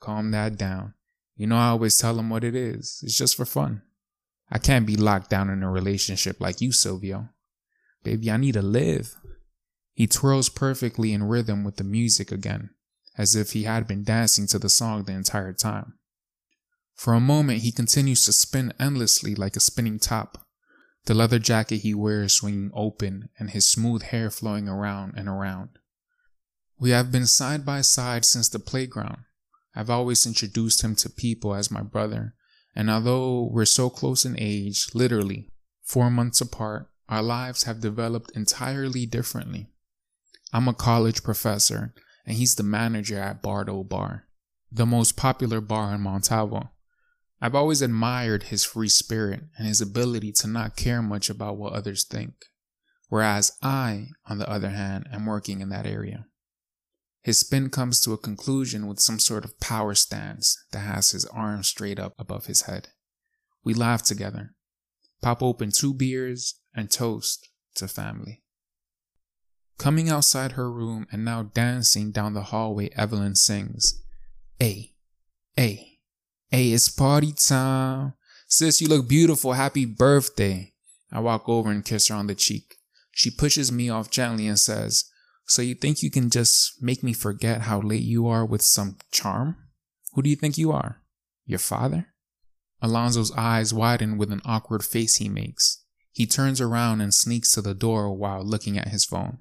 Calm 0.00 0.30
that 0.30 0.56
down. 0.56 0.94
You 1.36 1.46
know, 1.46 1.56
I 1.56 1.68
always 1.68 1.96
tell 1.96 2.14
them 2.14 2.30
what 2.30 2.44
it 2.44 2.54
is. 2.54 3.00
It's 3.02 3.16
just 3.16 3.36
for 3.36 3.44
fun. 3.44 3.82
I 4.50 4.58
can't 4.58 4.86
be 4.86 4.96
locked 4.96 5.30
down 5.30 5.50
in 5.50 5.62
a 5.62 5.70
relationship 5.70 6.40
like 6.40 6.60
you, 6.60 6.72
Silvio. 6.72 7.28
Baby, 8.02 8.30
I 8.30 8.36
need 8.36 8.54
to 8.54 8.62
live. 8.62 9.14
He 9.92 10.06
twirls 10.06 10.48
perfectly 10.48 11.12
in 11.12 11.24
rhythm 11.24 11.64
with 11.64 11.76
the 11.76 11.84
music 11.84 12.32
again, 12.32 12.70
as 13.16 13.34
if 13.34 13.52
he 13.52 13.64
had 13.64 13.86
been 13.86 14.04
dancing 14.04 14.46
to 14.48 14.58
the 14.58 14.68
song 14.68 15.04
the 15.04 15.12
entire 15.12 15.52
time. 15.52 15.97
For 16.98 17.14
a 17.14 17.20
moment, 17.20 17.60
he 17.60 17.70
continues 17.70 18.24
to 18.24 18.32
spin 18.32 18.72
endlessly 18.80 19.36
like 19.36 19.54
a 19.54 19.60
spinning 19.60 20.00
top, 20.00 20.44
the 21.04 21.14
leather 21.14 21.38
jacket 21.38 21.78
he 21.78 21.94
wears 21.94 22.32
swinging 22.32 22.72
open 22.74 23.28
and 23.38 23.50
his 23.50 23.64
smooth 23.64 24.02
hair 24.02 24.32
flowing 24.32 24.68
around 24.68 25.14
and 25.16 25.28
around. 25.28 25.78
We 26.76 26.90
have 26.90 27.12
been 27.12 27.28
side 27.28 27.64
by 27.64 27.82
side 27.82 28.24
since 28.24 28.48
the 28.48 28.58
playground. 28.58 29.18
I've 29.76 29.90
always 29.90 30.26
introduced 30.26 30.82
him 30.82 30.96
to 30.96 31.08
people 31.08 31.54
as 31.54 31.70
my 31.70 31.82
brother, 31.82 32.34
and 32.74 32.90
although 32.90 33.48
we're 33.48 33.64
so 33.64 33.88
close 33.90 34.24
in 34.24 34.34
age, 34.36 34.88
literally 34.92 35.52
four 35.84 36.10
months 36.10 36.40
apart, 36.40 36.90
our 37.08 37.22
lives 37.22 37.62
have 37.62 37.80
developed 37.80 38.32
entirely 38.34 39.06
differently. 39.06 39.70
I'm 40.52 40.66
a 40.66 40.74
college 40.74 41.22
professor, 41.22 41.94
and 42.26 42.36
he's 42.36 42.56
the 42.56 42.64
manager 42.64 43.20
at 43.20 43.40
Bardo 43.40 43.84
Bar, 43.84 44.24
the 44.72 44.84
most 44.84 45.16
popular 45.16 45.60
bar 45.60 45.94
in 45.94 46.00
Montalvo. 46.00 46.72
I've 47.40 47.54
always 47.54 47.82
admired 47.82 48.44
his 48.44 48.64
free 48.64 48.88
spirit 48.88 49.44
and 49.56 49.66
his 49.66 49.80
ability 49.80 50.32
to 50.32 50.48
not 50.48 50.76
care 50.76 51.02
much 51.02 51.30
about 51.30 51.56
what 51.56 51.72
others 51.72 52.04
think, 52.04 52.34
whereas 53.08 53.52
I, 53.62 54.08
on 54.26 54.38
the 54.38 54.50
other 54.50 54.70
hand, 54.70 55.06
am 55.12 55.26
working 55.26 55.60
in 55.60 55.68
that 55.68 55.86
area. 55.86 56.26
His 57.22 57.38
spin 57.38 57.70
comes 57.70 58.00
to 58.00 58.12
a 58.12 58.18
conclusion 58.18 58.86
with 58.86 59.00
some 59.00 59.18
sort 59.18 59.44
of 59.44 59.60
power 59.60 59.94
stance 59.94 60.56
that 60.72 60.80
has 60.80 61.10
his 61.10 61.26
arms 61.26 61.68
straight 61.68 61.98
up 61.98 62.14
above 62.18 62.46
his 62.46 62.62
head. 62.62 62.88
We 63.62 63.74
laugh 63.74 64.02
together, 64.02 64.54
pop 65.20 65.42
open 65.42 65.70
two 65.70 65.94
beers, 65.94 66.60
and 66.74 66.90
toast 66.90 67.48
to 67.76 67.86
family. 67.86 68.42
Coming 69.78 70.08
outside 70.08 70.52
her 70.52 70.70
room 70.70 71.06
and 71.12 71.24
now 71.24 71.44
dancing 71.44 72.10
down 72.10 72.34
the 72.34 72.44
hallway, 72.44 72.90
Evelyn 72.96 73.36
sings, 73.36 74.02
A, 74.60 74.92
A. 75.56 75.87
Hey, 76.50 76.72
it's 76.72 76.88
party 76.88 77.32
time. 77.32 78.14
Sis, 78.46 78.80
you 78.80 78.88
look 78.88 79.06
beautiful. 79.06 79.52
Happy 79.52 79.84
birthday. 79.84 80.72
I 81.12 81.20
walk 81.20 81.46
over 81.46 81.70
and 81.70 81.84
kiss 81.84 82.08
her 82.08 82.14
on 82.14 82.26
the 82.26 82.34
cheek. 82.34 82.76
She 83.12 83.30
pushes 83.30 83.70
me 83.70 83.90
off 83.90 84.10
gently 84.10 84.48
and 84.48 84.58
says, 84.58 85.04
So 85.44 85.60
you 85.60 85.74
think 85.74 86.02
you 86.02 86.10
can 86.10 86.30
just 86.30 86.82
make 86.82 87.02
me 87.02 87.12
forget 87.12 87.62
how 87.62 87.82
late 87.82 88.02
you 88.02 88.26
are 88.28 88.46
with 88.46 88.62
some 88.62 88.96
charm? 89.12 89.56
Who 90.14 90.22
do 90.22 90.30
you 90.30 90.36
think 90.36 90.56
you 90.56 90.72
are? 90.72 91.02
Your 91.44 91.58
father? 91.58 92.14
Alonzo's 92.82 93.32
eyes 93.36 93.74
widen 93.74 94.16
with 94.16 94.32
an 94.32 94.40
awkward 94.46 94.82
face 94.82 95.16
he 95.16 95.28
makes. 95.28 95.84
He 96.12 96.24
turns 96.24 96.62
around 96.62 97.02
and 97.02 97.12
sneaks 97.12 97.52
to 97.52 97.60
the 97.60 97.74
door 97.74 98.16
while 98.16 98.42
looking 98.42 98.78
at 98.78 98.88
his 98.88 99.04
phone. 99.04 99.38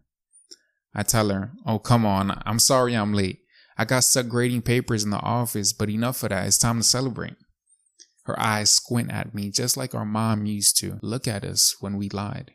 I 0.94 1.04
tell 1.04 1.30
her, 1.30 1.52
Oh, 1.66 1.80
come 1.80 2.06
on, 2.06 2.42
I'm 2.46 2.60
sorry 2.60 2.96
I'm 2.96 3.14
late. 3.14 3.40
I 3.78 3.86
got 3.86 4.04
stuck 4.04 4.28
grading 4.28 4.64
papers 4.64 5.04
in 5.04 5.12
the 5.12 5.22
office, 5.22 5.72
but 5.72 5.90
enough 5.90 6.24
of 6.24 6.30
that. 6.30 6.48
It's 6.48 6.58
time 6.58 6.80
to 6.80 6.84
celebrate. 6.84 7.36
Her 8.24 8.40
eyes 8.40 8.72
squint 8.72 9.12
at 9.12 9.34
me 9.34 9.52
just 9.52 9.78
like 9.78 9.94
our 9.94 10.06
mom 10.06 10.46
used 10.46 10.78
to 10.80 11.00
look 11.02 11.28
at 11.28 11.46
us 11.46 11.76
when 11.80 11.96
we 11.96 12.10
lied. 12.10 12.52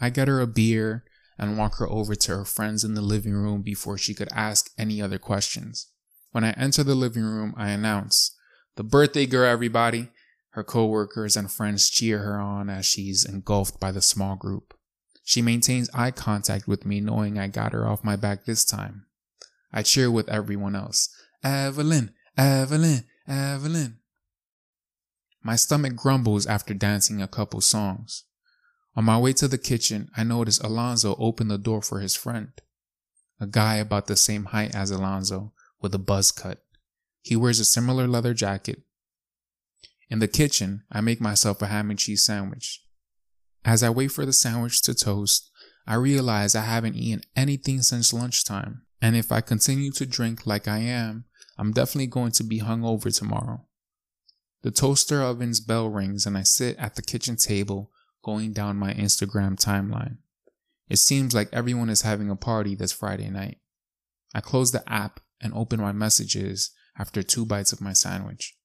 I 0.00 0.10
get 0.10 0.28
her 0.28 0.40
a 0.40 0.46
beer 0.46 1.04
and 1.38 1.58
walk 1.58 1.76
her 1.78 1.88
over 1.88 2.14
to 2.14 2.36
her 2.36 2.44
friends 2.44 2.84
in 2.84 2.94
the 2.94 3.02
living 3.02 3.34
room 3.34 3.62
before 3.62 3.98
she 3.98 4.14
could 4.14 4.28
ask 4.32 4.70
any 4.78 5.02
other 5.02 5.18
questions. 5.18 5.90
When 6.32 6.44
I 6.44 6.50
enter 6.52 6.84
the 6.84 6.94
living 6.94 7.24
room, 7.24 7.54
I 7.56 7.70
announce, 7.70 8.34
The 8.76 8.84
birthday 8.84 9.26
girl, 9.26 9.50
everybody! 9.50 10.10
Her 10.50 10.64
coworkers 10.64 11.36
and 11.36 11.50
friends 11.50 11.90
cheer 11.90 12.20
her 12.20 12.38
on 12.38 12.70
as 12.70 12.86
she's 12.86 13.24
engulfed 13.24 13.78
by 13.78 13.92
the 13.92 14.00
small 14.00 14.36
group. 14.36 14.72
She 15.24 15.42
maintains 15.42 15.90
eye 15.92 16.12
contact 16.12 16.68
with 16.68 16.86
me, 16.86 17.00
knowing 17.00 17.38
I 17.38 17.48
got 17.48 17.72
her 17.72 17.86
off 17.86 18.04
my 18.04 18.16
back 18.16 18.44
this 18.44 18.64
time. 18.64 19.05
I 19.72 19.82
cheer 19.82 20.10
with 20.10 20.28
everyone 20.28 20.74
else. 20.74 21.08
Evelyn, 21.42 22.12
Evelyn, 22.36 23.04
Evelyn. 23.28 23.98
My 25.42 25.56
stomach 25.56 25.94
grumbles 25.94 26.46
after 26.46 26.74
dancing 26.74 27.22
a 27.22 27.28
couple 27.28 27.60
songs. 27.60 28.24
On 28.96 29.04
my 29.04 29.18
way 29.18 29.32
to 29.34 29.46
the 29.46 29.58
kitchen, 29.58 30.08
I 30.16 30.24
notice 30.24 30.58
Alonzo 30.58 31.14
open 31.18 31.48
the 31.48 31.58
door 31.58 31.82
for 31.82 32.00
his 32.00 32.16
friend. 32.16 32.52
A 33.38 33.46
guy 33.46 33.76
about 33.76 34.06
the 34.06 34.16
same 34.16 34.46
height 34.46 34.74
as 34.74 34.90
Alonzo, 34.90 35.52
with 35.82 35.94
a 35.94 35.98
buzz 35.98 36.32
cut. 36.32 36.64
He 37.20 37.36
wears 37.36 37.60
a 37.60 37.64
similar 37.64 38.06
leather 38.08 38.32
jacket. 38.32 38.82
In 40.08 40.20
the 40.20 40.28
kitchen, 40.28 40.84
I 40.90 41.00
make 41.00 41.20
myself 41.20 41.60
a 41.60 41.66
ham 41.66 41.90
and 41.90 41.98
cheese 41.98 42.22
sandwich. 42.22 42.82
As 43.64 43.82
I 43.82 43.90
wait 43.90 44.08
for 44.08 44.24
the 44.24 44.32
sandwich 44.32 44.80
to 44.82 44.94
toast, 44.94 45.50
I 45.86 45.96
realize 45.96 46.54
I 46.54 46.62
haven't 46.62 46.94
eaten 46.94 47.22
anything 47.34 47.82
since 47.82 48.12
lunchtime, 48.12 48.85
and 49.00 49.16
if 49.16 49.30
I 49.30 49.40
continue 49.40 49.90
to 49.92 50.06
drink 50.06 50.46
like 50.46 50.66
I 50.66 50.78
am, 50.78 51.24
I'm 51.58 51.72
definitely 51.72 52.06
going 52.06 52.32
to 52.32 52.44
be 52.44 52.60
hungover 52.60 53.16
tomorrow. 53.16 53.66
The 54.62 54.70
toaster 54.70 55.22
oven's 55.22 55.60
bell 55.60 55.88
rings 55.88 56.26
and 56.26 56.36
I 56.36 56.42
sit 56.42 56.76
at 56.78 56.96
the 56.96 57.02
kitchen 57.02 57.36
table 57.36 57.90
going 58.22 58.52
down 58.52 58.76
my 58.76 58.92
Instagram 58.94 59.56
timeline. 59.56 60.18
It 60.88 60.98
seems 60.98 61.34
like 61.34 61.48
everyone 61.52 61.90
is 61.90 62.02
having 62.02 62.30
a 62.30 62.36
party 62.36 62.74
this 62.74 62.92
Friday 62.92 63.30
night. 63.30 63.58
I 64.34 64.40
close 64.40 64.72
the 64.72 64.82
app 64.90 65.20
and 65.40 65.52
open 65.54 65.80
my 65.80 65.92
messages 65.92 66.72
after 66.98 67.22
two 67.22 67.44
bites 67.44 67.72
of 67.72 67.80
my 67.80 67.92
sandwich. 67.92 68.56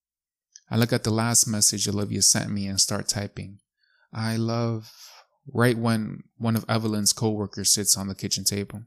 I 0.70 0.78
look 0.78 0.94
at 0.94 1.04
the 1.04 1.12
last 1.12 1.48
message 1.48 1.88
Olivia 1.88 2.22
sent 2.22 2.50
me 2.50 2.68
and 2.68 2.80
start 2.80 3.08
typing. 3.08 3.60
I 4.14 4.38
love 4.38 4.92
right 5.54 5.78
when 5.78 6.24
one 6.38 6.56
of 6.56 6.66
Evelyn's 6.70 7.14
coworkers 7.14 7.74
sits 7.74 7.98
on 7.98 8.08
the 8.08 8.16
kitchen 8.16 8.44
table. 8.44 8.84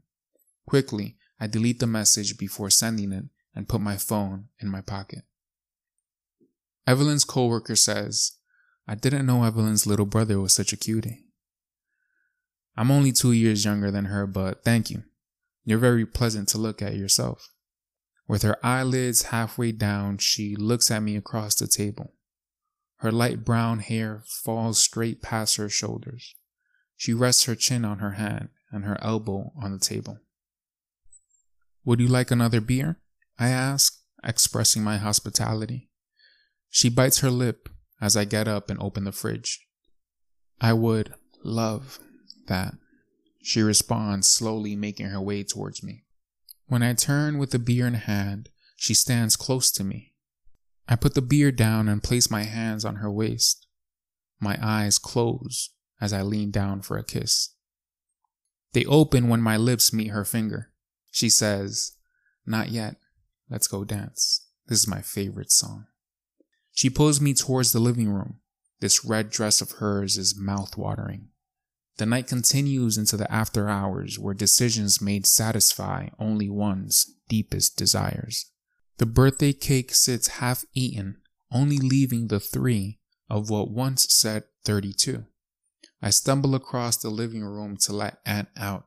Quickly, 0.67 1.17
I 1.45 1.47
delete 1.47 1.79
the 1.79 1.87
message 1.87 2.39
before 2.39 2.71
sending 2.71 3.13
it 3.13 3.27
and 3.55 3.69
put 3.69 3.83
my 3.83 3.99
phone 3.99 4.47
in 4.61 4.71
my 4.71 4.81
pocket. 4.81 5.25
Evelyn's 6.87 7.27
coworker 7.27 7.77
says, 7.77 8.39
I 8.89 8.95
didn't 8.95 9.27
know 9.27 9.45
Evelyn's 9.45 9.87
little 9.87 10.07
brother 10.07 10.41
was 10.41 10.55
such 10.55 10.73
a 10.73 10.79
cutie. 10.79 11.27
I'm 12.79 12.91
only 12.91 13.13
two 13.13 13.33
years 13.33 13.63
younger 13.63 13.91
than 13.91 14.07
her, 14.07 14.27
but 14.27 14.65
thank 14.65 14.91
you. 14.91 15.03
You're 15.67 15.77
very 15.77 16.07
pleasant 16.07 16.49
to 16.49 16.59
look 16.59 16.81
at 16.81 16.97
yourself. 16.97 17.51
With 18.27 18.41
her 18.41 18.57
eyelids 18.65 19.25
halfway 19.25 19.71
down, 19.71 20.17
she 20.17 20.57
looks 20.57 20.91
at 20.91 21.03
me 21.03 21.15
across 21.15 21.57
the 21.57 21.67
table. 21.67 22.15
Her 23.01 23.13
light 23.13 23.45
brown 23.45 23.81
hair 23.81 24.23
falls 24.25 24.79
straight 24.79 25.21
past 25.21 25.57
her 25.57 25.69
shoulders. 25.69 26.37
She 26.97 27.13
rests 27.13 27.45
her 27.45 27.55
chin 27.55 27.85
on 27.85 27.99
her 27.99 28.13
hand 28.13 28.49
and 28.73 28.87
her 28.87 28.97
elbow 29.03 29.53
on 29.63 29.73
the 29.73 29.79
table. 29.79 30.21
Would 31.85 32.01
you 32.01 32.09
like 32.09 32.31
another 32.31 32.61
beer? 32.61 32.99
I 33.39 33.49
ask, 33.49 34.01
expressing 34.23 34.83
my 34.83 34.97
hospitality. 34.97 35.91
She 36.71 36.89
bites 36.89 37.21
her 37.21 37.31
lip 37.31 37.69
as 38.01 38.17
I 38.17 38.25
get 38.25 38.49
up 38.49 38.71
and 38.71 38.81
open 38.81 39.05
the 39.05 39.13
fridge. 39.13 39.67
I 40.61 40.73
would 40.73 41.15
love 41.43 41.99
that. 42.47 42.75
She 43.43 43.61
responds, 43.61 44.29
slowly 44.29 44.75
making 44.75 45.07
her 45.07 45.21
way 45.21 45.43
towards 45.43 45.83
me. 45.83 46.05
When 46.67 46.83
I 46.83 46.95
turn 46.95 47.39
with 47.39 47.51
the 47.51 47.59
beer 47.59 47.87
in 47.87 47.95
hand, 47.95 48.49
she 48.77 48.95
stands 48.95 49.37
close 49.37 49.71
to 49.73 49.85
me. 49.85 50.15
I 50.89 50.97
put 50.97 51.15
the 51.15 51.23
beer 51.23 51.53
down 51.53 51.89
and 51.89 52.03
place 52.03 52.31
my 52.31 52.45
hands 52.45 52.85
on 52.85 52.97
her 52.97 53.11
waist. 53.11 53.67
My 54.41 54.59
eyes 54.63 54.99
close 54.99 55.71
as 56.01 56.13
I 56.13 56.23
lean 56.23 56.51
down 56.51 56.83
for 56.83 56.99
a 56.99 57.05
kiss. 57.05 57.51
They 58.73 58.85
open 58.87 59.29
when 59.29 59.41
my 59.41 59.57
lips 59.57 59.93
meet 59.93 60.09
her 60.09 60.25
finger. 60.25 60.73
She 61.15 61.31
says, 61.31 61.93
Not 62.45 62.71
yet. 62.71 62.97
Let's 63.49 63.69
go 63.69 63.85
dance. 63.85 64.49
This 64.67 64.81
is 64.81 64.89
my 64.89 65.01
favorite 65.01 65.53
song. 65.53 65.87
She 66.73 66.91
pulls 66.91 67.21
me 67.21 67.35
towards 67.35 67.71
the 67.71 67.79
living 67.79 68.09
room. 68.09 68.41
This 68.81 69.05
red 69.05 69.31
dress 69.31 69.61
of 69.61 69.79
hers 69.79 70.19
is 70.19 70.37
mouth-watering. 70.37 71.29
The 71.99 72.07
night 72.07 72.27
continues 72.27 72.99
into 72.99 73.17
the 73.17 73.31
after 73.33 73.69
hours 73.69 74.19
where 74.19 74.35
decisions 74.35 75.01
made 75.01 75.25
satisfy 75.25 76.09
only 76.19 76.51
one's 76.51 77.15
deepest 77.29 77.77
desires. 77.77 78.51
The 78.99 79.07
birthday 79.07 79.53
cake 79.53 79.95
sits 79.95 80.43
half 80.43 80.65
eaten, 80.75 81.19
only 81.53 81.77
leaving 81.77 82.27
the 82.27 82.41
three 82.41 82.99
of 83.31 83.51
what 83.51 83.71
once 83.71 84.13
said 84.13 84.47
32. 84.65 85.27
I 86.03 86.11
stumble 86.11 86.57
across 86.57 86.97
the 86.97 87.09
living 87.09 87.45
room 87.45 87.77
to 87.83 87.93
let 87.93 88.19
Ant 88.27 88.49
out. 88.57 88.87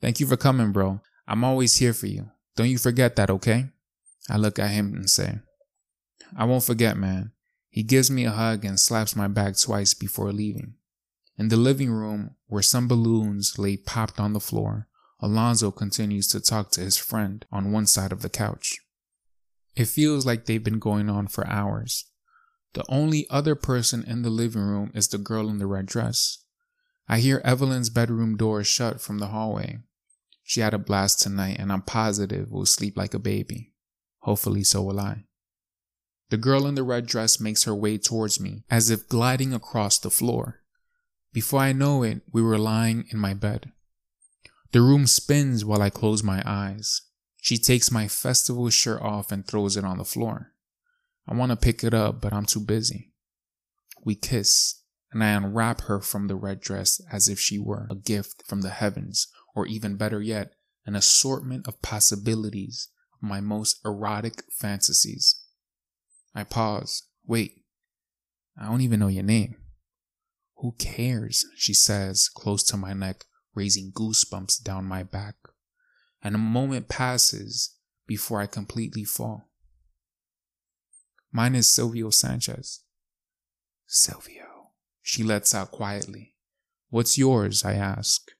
Thank 0.00 0.20
you 0.20 0.26
for 0.28 0.36
coming, 0.36 0.70
bro. 0.70 1.00
I'm 1.26 1.44
always 1.44 1.76
here 1.76 1.92
for 1.92 2.06
you. 2.06 2.30
Don't 2.56 2.68
you 2.68 2.78
forget 2.78 3.16
that, 3.16 3.30
okay? 3.30 3.70
I 4.28 4.36
look 4.36 4.58
at 4.58 4.70
him 4.70 4.94
and 4.94 5.10
say, 5.10 5.40
I 6.36 6.44
won't 6.44 6.64
forget, 6.64 6.96
man. 6.96 7.32
He 7.68 7.82
gives 7.82 8.10
me 8.10 8.24
a 8.24 8.30
hug 8.30 8.64
and 8.64 8.80
slaps 8.80 9.14
my 9.14 9.28
back 9.28 9.58
twice 9.58 9.92
before 9.92 10.32
leaving. 10.32 10.74
In 11.38 11.48
the 11.48 11.56
living 11.56 11.90
room, 11.90 12.36
where 12.46 12.62
some 12.62 12.88
balloons 12.88 13.58
lay 13.58 13.76
popped 13.76 14.18
on 14.18 14.32
the 14.32 14.40
floor, 14.40 14.88
Alonzo 15.20 15.70
continues 15.70 16.28
to 16.28 16.40
talk 16.40 16.70
to 16.72 16.80
his 16.80 16.96
friend 16.96 17.44
on 17.52 17.72
one 17.72 17.86
side 17.86 18.12
of 18.12 18.22
the 18.22 18.30
couch. 18.30 18.78
It 19.74 19.88
feels 19.88 20.24
like 20.24 20.46
they've 20.46 20.62
been 20.64 20.78
going 20.78 21.10
on 21.10 21.26
for 21.26 21.46
hours. 21.46 22.06
The 22.72 22.84
only 22.88 23.26
other 23.28 23.54
person 23.54 24.04
in 24.06 24.22
the 24.22 24.30
living 24.30 24.62
room 24.62 24.90
is 24.94 25.08
the 25.08 25.18
girl 25.18 25.48
in 25.48 25.58
the 25.58 25.66
red 25.66 25.86
dress. 25.86 26.38
I 27.08 27.20
hear 27.20 27.40
Evelyn's 27.44 27.90
bedroom 27.90 28.36
door 28.36 28.64
shut 28.64 29.00
from 29.00 29.18
the 29.18 29.28
hallway. 29.28 29.78
She 30.48 30.60
had 30.60 30.74
a 30.74 30.78
blast 30.78 31.20
tonight, 31.20 31.56
and 31.58 31.72
I'm 31.72 31.82
positive 31.82 32.52
will 32.52 32.66
sleep 32.66 32.96
like 32.96 33.14
a 33.14 33.18
baby. 33.18 33.72
Hopefully, 34.20 34.62
so 34.62 34.80
will 34.80 35.00
I. 35.00 35.24
The 36.30 36.36
girl 36.36 36.68
in 36.68 36.76
the 36.76 36.84
red 36.84 37.06
dress 37.06 37.40
makes 37.40 37.64
her 37.64 37.74
way 37.74 37.98
towards 37.98 38.38
me, 38.38 38.62
as 38.70 38.88
if 38.88 39.08
gliding 39.08 39.52
across 39.52 39.98
the 39.98 40.08
floor. 40.08 40.60
Before 41.32 41.58
I 41.58 41.72
know 41.72 42.04
it, 42.04 42.22
we 42.32 42.42
were 42.42 42.58
lying 42.58 43.06
in 43.10 43.18
my 43.18 43.34
bed. 43.34 43.72
The 44.70 44.82
room 44.82 45.08
spins 45.08 45.64
while 45.64 45.82
I 45.82 45.90
close 45.90 46.22
my 46.22 46.44
eyes. 46.46 47.02
She 47.42 47.58
takes 47.58 47.90
my 47.90 48.06
festival 48.06 48.70
shirt 48.70 49.02
off 49.02 49.32
and 49.32 49.44
throws 49.44 49.76
it 49.76 49.84
on 49.84 49.98
the 49.98 50.04
floor. 50.04 50.52
I 51.26 51.34
want 51.34 51.50
to 51.50 51.56
pick 51.56 51.82
it 51.82 51.92
up, 51.92 52.20
but 52.20 52.32
I'm 52.32 52.46
too 52.46 52.60
busy. 52.60 53.12
We 54.04 54.14
kiss, 54.14 54.80
and 55.10 55.24
I 55.24 55.30
unwrap 55.30 55.82
her 55.82 56.00
from 56.00 56.28
the 56.28 56.36
red 56.36 56.60
dress 56.60 57.00
as 57.10 57.28
if 57.28 57.40
she 57.40 57.58
were 57.58 57.88
a 57.90 57.96
gift 57.96 58.44
from 58.46 58.62
the 58.62 58.70
heavens, 58.70 59.26
or 59.56 59.66
even 59.66 59.96
better 59.96 60.22
yet, 60.22 60.52
an 60.84 60.94
assortment 60.94 61.66
of 61.66 61.80
possibilities 61.82 62.90
of 63.14 63.26
my 63.26 63.40
most 63.40 63.80
erotic 63.84 64.44
fantasies. 64.52 65.42
I 66.34 66.44
pause. 66.44 67.04
Wait. 67.26 67.64
I 68.60 68.66
don't 68.66 68.82
even 68.82 69.00
know 69.00 69.08
your 69.08 69.24
name. 69.24 69.56
Who 70.58 70.72
cares? 70.78 71.44
She 71.56 71.72
says, 71.74 72.28
close 72.28 72.62
to 72.64 72.76
my 72.76 72.92
neck, 72.92 73.24
raising 73.54 73.92
goosebumps 73.92 74.62
down 74.62 74.84
my 74.84 75.02
back. 75.02 75.36
And 76.22 76.34
a 76.34 76.38
moment 76.38 76.88
passes 76.88 77.76
before 78.06 78.40
I 78.40 78.46
completely 78.46 79.04
fall. 79.04 79.48
Mine 81.32 81.54
is 81.54 81.66
Silvio 81.66 82.10
Sanchez. 82.10 82.82
Silvio, 83.86 84.72
she 85.02 85.22
lets 85.22 85.54
out 85.54 85.70
quietly. 85.70 86.34
What's 86.90 87.18
yours? 87.18 87.64
I 87.64 87.74
ask. 87.74 88.30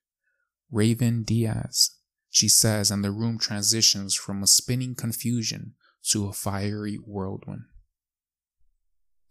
Raven 0.71 1.23
Diaz, 1.23 1.97
she 2.31 2.49
says, 2.49 2.91
and 2.91 3.05
the 3.05 3.11
room 3.11 3.39
transitions 3.39 4.15
from 4.15 4.43
a 4.43 4.47
spinning 4.47 4.95
confusion 4.95 5.75
to 6.09 6.27
a 6.27 6.33
fiery 6.33 6.97
whirlwind. 6.97 7.65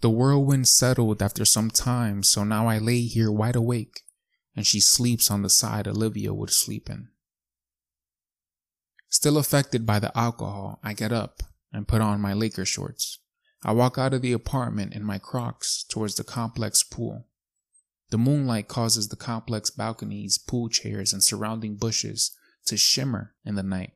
The 0.01 0.09
whirlwind 0.09 0.67
settled 0.67 1.21
after 1.21 1.45
some 1.45 1.69
time, 1.69 2.23
so 2.23 2.43
now 2.43 2.67
I 2.67 2.77
lay 2.77 3.01
here 3.01 3.31
wide 3.31 3.55
awake, 3.55 4.01
and 4.55 4.65
she 4.65 4.79
sleeps 4.79 5.31
on 5.31 5.41
the 5.41 5.49
side 5.49 5.87
Olivia 5.87 6.33
would 6.33 6.51
sleep 6.51 6.89
in. 6.89 7.09
Still 9.09 9.37
affected 9.37 9.85
by 9.85 9.99
the 9.99 10.15
alcohol, 10.17 10.79
I 10.83 10.93
get 10.93 11.11
up 11.11 11.41
and 11.71 11.87
put 11.87 12.01
on 12.01 12.21
my 12.21 12.33
Laker 12.33 12.65
shorts. 12.65 13.19
I 13.63 13.71
walk 13.71 13.97
out 13.97 14.13
of 14.13 14.21
the 14.21 14.33
apartment 14.33 14.93
in 14.93 15.03
my 15.03 15.17
crocs 15.17 15.83
towards 15.83 16.15
the 16.15 16.23
complex 16.23 16.83
pool. 16.83 17.27
The 18.09 18.17
moonlight 18.17 18.67
causes 18.67 19.07
the 19.07 19.15
complex 19.15 19.69
balconies, 19.69 20.37
pool 20.37 20.69
chairs, 20.69 21.11
and 21.11 21.23
surrounding 21.23 21.75
bushes 21.75 22.31
to 22.65 22.77
shimmer 22.77 23.33
in 23.43 23.55
the 23.55 23.63
night. 23.63 23.93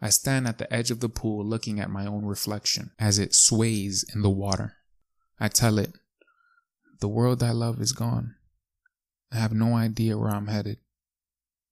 I 0.00 0.10
stand 0.10 0.48
at 0.48 0.58
the 0.58 0.72
edge 0.72 0.90
of 0.90 1.00
the 1.00 1.08
pool 1.08 1.44
looking 1.44 1.78
at 1.78 1.90
my 1.90 2.06
own 2.06 2.24
reflection 2.24 2.90
as 2.98 3.18
it 3.18 3.34
sways 3.34 4.04
in 4.14 4.22
the 4.22 4.30
water. 4.30 4.76
I 5.38 5.48
tell 5.48 5.78
it, 5.78 5.92
The 7.00 7.08
world 7.08 7.42
I 7.42 7.52
love 7.52 7.80
is 7.80 7.92
gone. 7.92 8.34
I 9.30 9.36
have 9.36 9.52
no 9.52 9.74
idea 9.74 10.18
where 10.18 10.30
I'm 10.30 10.48
headed. 10.48 10.78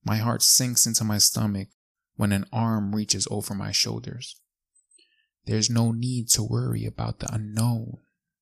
My 0.04 0.16
heart 0.16 0.42
sinks 0.42 0.86
into 0.86 1.04
my 1.04 1.18
stomach 1.18 1.68
when 2.16 2.32
an 2.32 2.46
arm 2.52 2.94
reaches 2.94 3.26
over 3.30 3.54
my 3.54 3.72
shoulders. 3.72 4.36
There's 5.46 5.70
no 5.70 5.90
need 5.92 6.28
to 6.30 6.42
worry 6.42 6.84
about 6.84 7.18
the 7.18 7.32
unknown, 7.32 7.98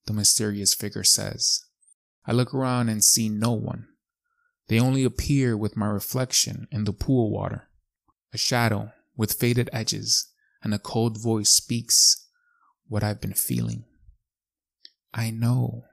the 0.07 0.13
mysterious 0.13 0.75
figure 0.75 1.05
says. 1.05 1.65
I 2.29 2.33
look 2.33 2.53
around 2.53 2.91
and 2.91 3.03
see 3.03 3.31
no 3.31 3.53
one. 3.53 3.88
They 4.69 4.79
only 4.79 5.03
appear 5.03 5.57
with 5.57 5.79
my 5.79 5.87
reflection 5.87 6.69
in 6.71 6.85
the 6.85 6.93
pool 6.93 7.31
water. 7.31 7.71
A 8.35 8.38
shadow 8.38 8.93
with 9.17 9.33
faded 9.33 9.71
edges 9.73 10.31
and 10.62 10.75
a 10.75 10.79
cold 10.79 11.19
voice 11.19 11.49
speaks 11.49 12.29
what 12.87 13.03
I've 13.03 13.23
been 13.23 13.33
feeling. 13.33 13.87
I 15.14 15.31
know 15.31 15.85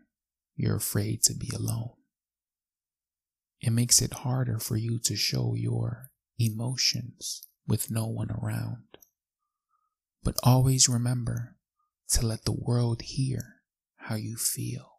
you're 0.58 0.76
afraid 0.76 1.24
to 1.24 1.34
be 1.34 1.50
alone. 1.56 1.92
It 3.62 3.72
makes 3.72 4.02
it 4.02 4.12
harder 4.14 4.60
for 4.60 4.76
you 4.76 5.00
to 5.06 5.16
show 5.16 5.56
your 5.56 6.12
emotions 6.38 7.48
with 7.66 7.90
no 7.90 8.08
one 8.08 8.30
around. 8.30 8.84
But 10.22 10.36
always 10.44 10.90
remember 10.90 11.56
to 12.10 12.26
let 12.26 12.44
the 12.44 12.52
world 12.52 13.04
hear 13.04 13.62
how 13.96 14.16
you 14.16 14.36
feel. 14.36 14.95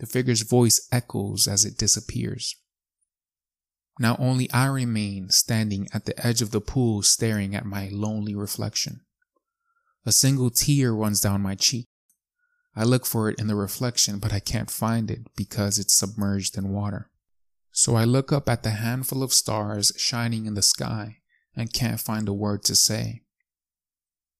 The 0.00 0.06
figure's 0.06 0.40
voice 0.40 0.88
echoes 0.90 1.46
as 1.46 1.66
it 1.66 1.76
disappears. 1.76 2.56
Now 3.98 4.16
only 4.18 4.50
I 4.50 4.64
remain 4.64 5.28
standing 5.28 5.88
at 5.92 6.06
the 6.06 6.26
edge 6.26 6.40
of 6.40 6.52
the 6.52 6.60
pool 6.62 7.02
staring 7.02 7.54
at 7.54 7.66
my 7.66 7.90
lonely 7.92 8.34
reflection. 8.34 9.02
A 10.06 10.12
single 10.12 10.48
tear 10.48 10.94
runs 10.94 11.20
down 11.20 11.42
my 11.42 11.54
cheek. 11.54 11.86
I 12.74 12.84
look 12.84 13.04
for 13.04 13.28
it 13.28 13.38
in 13.38 13.46
the 13.46 13.54
reflection, 13.54 14.18
but 14.18 14.32
I 14.32 14.40
can't 14.40 14.70
find 14.70 15.10
it 15.10 15.26
because 15.36 15.78
it's 15.78 15.92
submerged 15.92 16.56
in 16.56 16.72
water. 16.72 17.10
So 17.70 17.94
I 17.94 18.04
look 18.04 18.32
up 18.32 18.48
at 18.48 18.62
the 18.62 18.70
handful 18.70 19.22
of 19.22 19.34
stars 19.34 19.92
shining 19.98 20.46
in 20.46 20.54
the 20.54 20.62
sky 20.62 21.18
and 21.54 21.74
can't 21.74 22.00
find 22.00 22.26
a 22.26 22.32
word 22.32 22.64
to 22.64 22.74
say. 22.74 23.24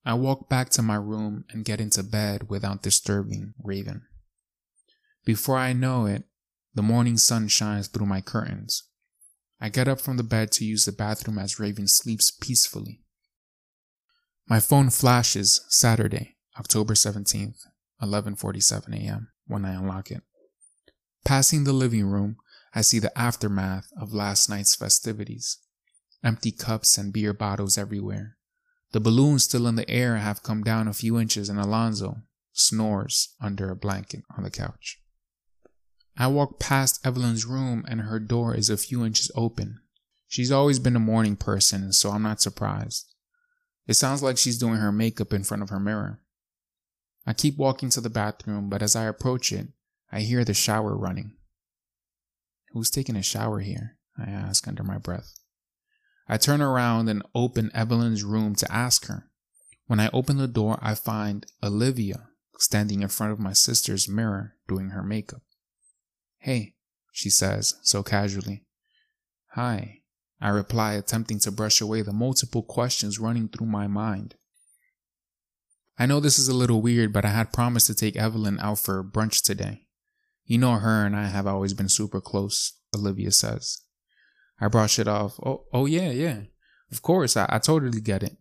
I 0.07 0.15
walk 0.15 0.49
back 0.49 0.71
to 0.71 0.83
my 0.83 0.97
room 0.97 1.45
and 1.51 1.67
get 1.67 1.83
into 1.83 2.03
bed 2.03 2.49
without 2.49 2.83
disturbing 2.83 3.53
Raven. 3.63 4.07
Before 5.25 5.57
I 5.57 5.73
know 5.73 6.07
it, 6.07 6.25
the 6.75 6.83
morning 6.83 7.17
sun 7.17 7.49
shines 7.49 7.89
through 7.89 8.07
my 8.07 8.21
curtains. 8.21 8.85
I 9.61 9.69
get 9.69 9.89
up 9.89 10.01
from 10.01 10.17
the 10.17 10.23
bed 10.23 10.51
to 10.53 10.65
use 10.65 10.87
the 10.87 10.93
bathroom 10.93 11.39
as 11.39 11.61
Raven 11.61 11.87
sleeps 11.87 12.31
peacefully. 12.31 13.03
My 14.49 14.61
phone 14.61 14.91
flashes 14.91 15.61
Saturday, 15.69 16.37
October 16.59 16.95
17th, 16.95 17.67
11:47 18.03 18.95
a.m. 18.95 19.29
when 19.47 19.65
I 19.65 19.75
unlock 19.75 20.11
it. 20.11 20.23
Passing 21.25 21.65
the 21.65 21.75
living 21.75 22.07
room, 22.07 22.37
I 22.75 22.81
see 22.81 22.99
the 22.99 23.17
aftermath 23.19 23.89
of 24.01 24.15
last 24.15 24.49
night's 24.49 24.75
festivities. 24.75 25.59
Empty 26.25 26.53
cups 26.53 26.97
and 26.97 27.13
beer 27.13 27.33
bottles 27.35 27.77
everywhere. 27.77 28.39
The 28.93 29.01
balloons 29.01 29.45
still 29.45 29.67
in 29.67 29.77
the 29.77 29.89
air 29.89 30.17
have 30.17 30.43
come 30.43 30.63
down 30.63 30.89
a 30.89 30.95
few 30.95 31.19
inches 31.19 31.49
and 31.49 31.59
Alonzo 31.59 32.23
snores 32.53 33.35
under 33.41 33.71
a 33.71 33.77
blanket 33.77 34.25
on 34.37 34.45
the 34.45 34.51
couch. 34.51 34.99
I 36.21 36.27
walk 36.27 36.59
past 36.59 37.01
Evelyn's 37.03 37.47
room 37.47 37.83
and 37.89 38.03
her 38.03 38.21
door 38.21 38.55
is 38.55 38.69
a 38.69 38.77
few 38.77 39.07
inches 39.07 39.31
open. 39.35 39.81
She's 40.29 40.53
always 40.53 40.79
been 40.79 40.95
a 40.95 41.01
morning 41.01 41.35
person, 41.35 41.95
so 41.95 42.11
I'm 42.11 42.23
not 42.23 42.43
surprised. 42.43 43.07
It 43.87 43.95
sounds 43.95 44.23
like 44.23 44.37
she's 44.37 44.59
doing 44.59 44.77
her 44.77 44.93
makeup 44.93 45.33
in 45.33 45.45
front 45.45 45.63
of 45.63 45.71
her 45.71 45.81
mirror. 45.81 46.21
I 47.27 47.33
keep 47.33 47.57
walking 47.57 47.89
to 47.89 48.03
the 48.03 48.11
bathroom, 48.11 48.69
but 48.69 48.83
as 48.83 48.95
I 48.95 49.05
approach 49.05 49.51
it, 49.51 49.69
I 50.13 50.21
hear 50.21 50.45
the 50.45 50.53
shower 50.53 50.95
running. 50.95 51.39
Who's 52.73 52.91
taking 52.91 53.17
a 53.17 53.23
shower 53.23 53.61
here? 53.61 53.97
I 54.19 54.25
ask 54.31 54.69
under 54.69 54.85
my 54.85 54.99
breath. 54.99 55.33
I 56.29 56.37
turn 56.37 56.61
around 56.61 57.09
and 57.09 57.23
open 57.35 57.71
Evelyn's 57.73 58.25
room 58.25 58.55
to 58.57 58.71
ask 58.71 59.07
her. 59.07 59.31
When 59.87 59.99
I 59.99 60.11
open 60.13 60.37
the 60.37 60.47
door, 60.47 60.79
I 60.83 60.97
find 60.97 61.47
Olivia 61.63 62.29
standing 62.59 63.01
in 63.01 63.09
front 63.09 63.33
of 63.33 63.41
my 63.41 63.55
sister's 63.55 64.07
mirror 64.07 64.57
doing 64.69 64.91
her 64.91 65.03
makeup. 65.03 65.41
Hey, 66.41 66.75
she 67.13 67.29
says, 67.31 67.75
so 67.83 68.03
casually. 68.03 68.65
Hi, 69.53 70.01
I 70.41 70.49
reply, 70.49 70.95
attempting 70.95 71.39
to 71.41 71.51
brush 71.51 71.81
away 71.81 72.01
the 72.01 72.15
multiple 72.15 72.63
questions 72.63 73.19
running 73.19 73.49
through 73.49 73.67
my 73.67 73.87
mind. 73.87 74.37
I 75.99 76.07
know 76.07 76.19
this 76.19 76.39
is 76.39 76.49
a 76.49 76.55
little 76.55 76.81
weird, 76.81 77.13
but 77.13 77.27
I 77.27 77.29
had 77.31 77.53
promised 77.53 77.87
to 77.89 77.95
take 77.95 78.17
Evelyn 78.17 78.59
out 78.59 78.79
for 78.79 79.05
brunch 79.05 79.45
today. 79.45 79.87
You 80.47 80.57
know 80.57 80.77
her 80.77 81.05
and 81.05 81.15
I 81.15 81.27
have 81.27 81.47
always 81.47 81.75
been 81.75 81.91
super 81.91 82.23
close, 82.23 82.73
Olivia 82.97 83.33
says. 83.33 83.83
I 84.59 84.69
brush 84.69 84.99
it 84.99 85.07
off. 85.07 85.39
Oh, 85.45 85.67
oh 85.75 85.85
yeah, 85.85 86.11
yeah. 86.11 86.43
Of 86.91 87.03
course, 87.03 87.37
I, 87.37 87.47
I 87.51 87.59
totally 87.59 88.01
get 88.01 88.23
it. 88.23 88.39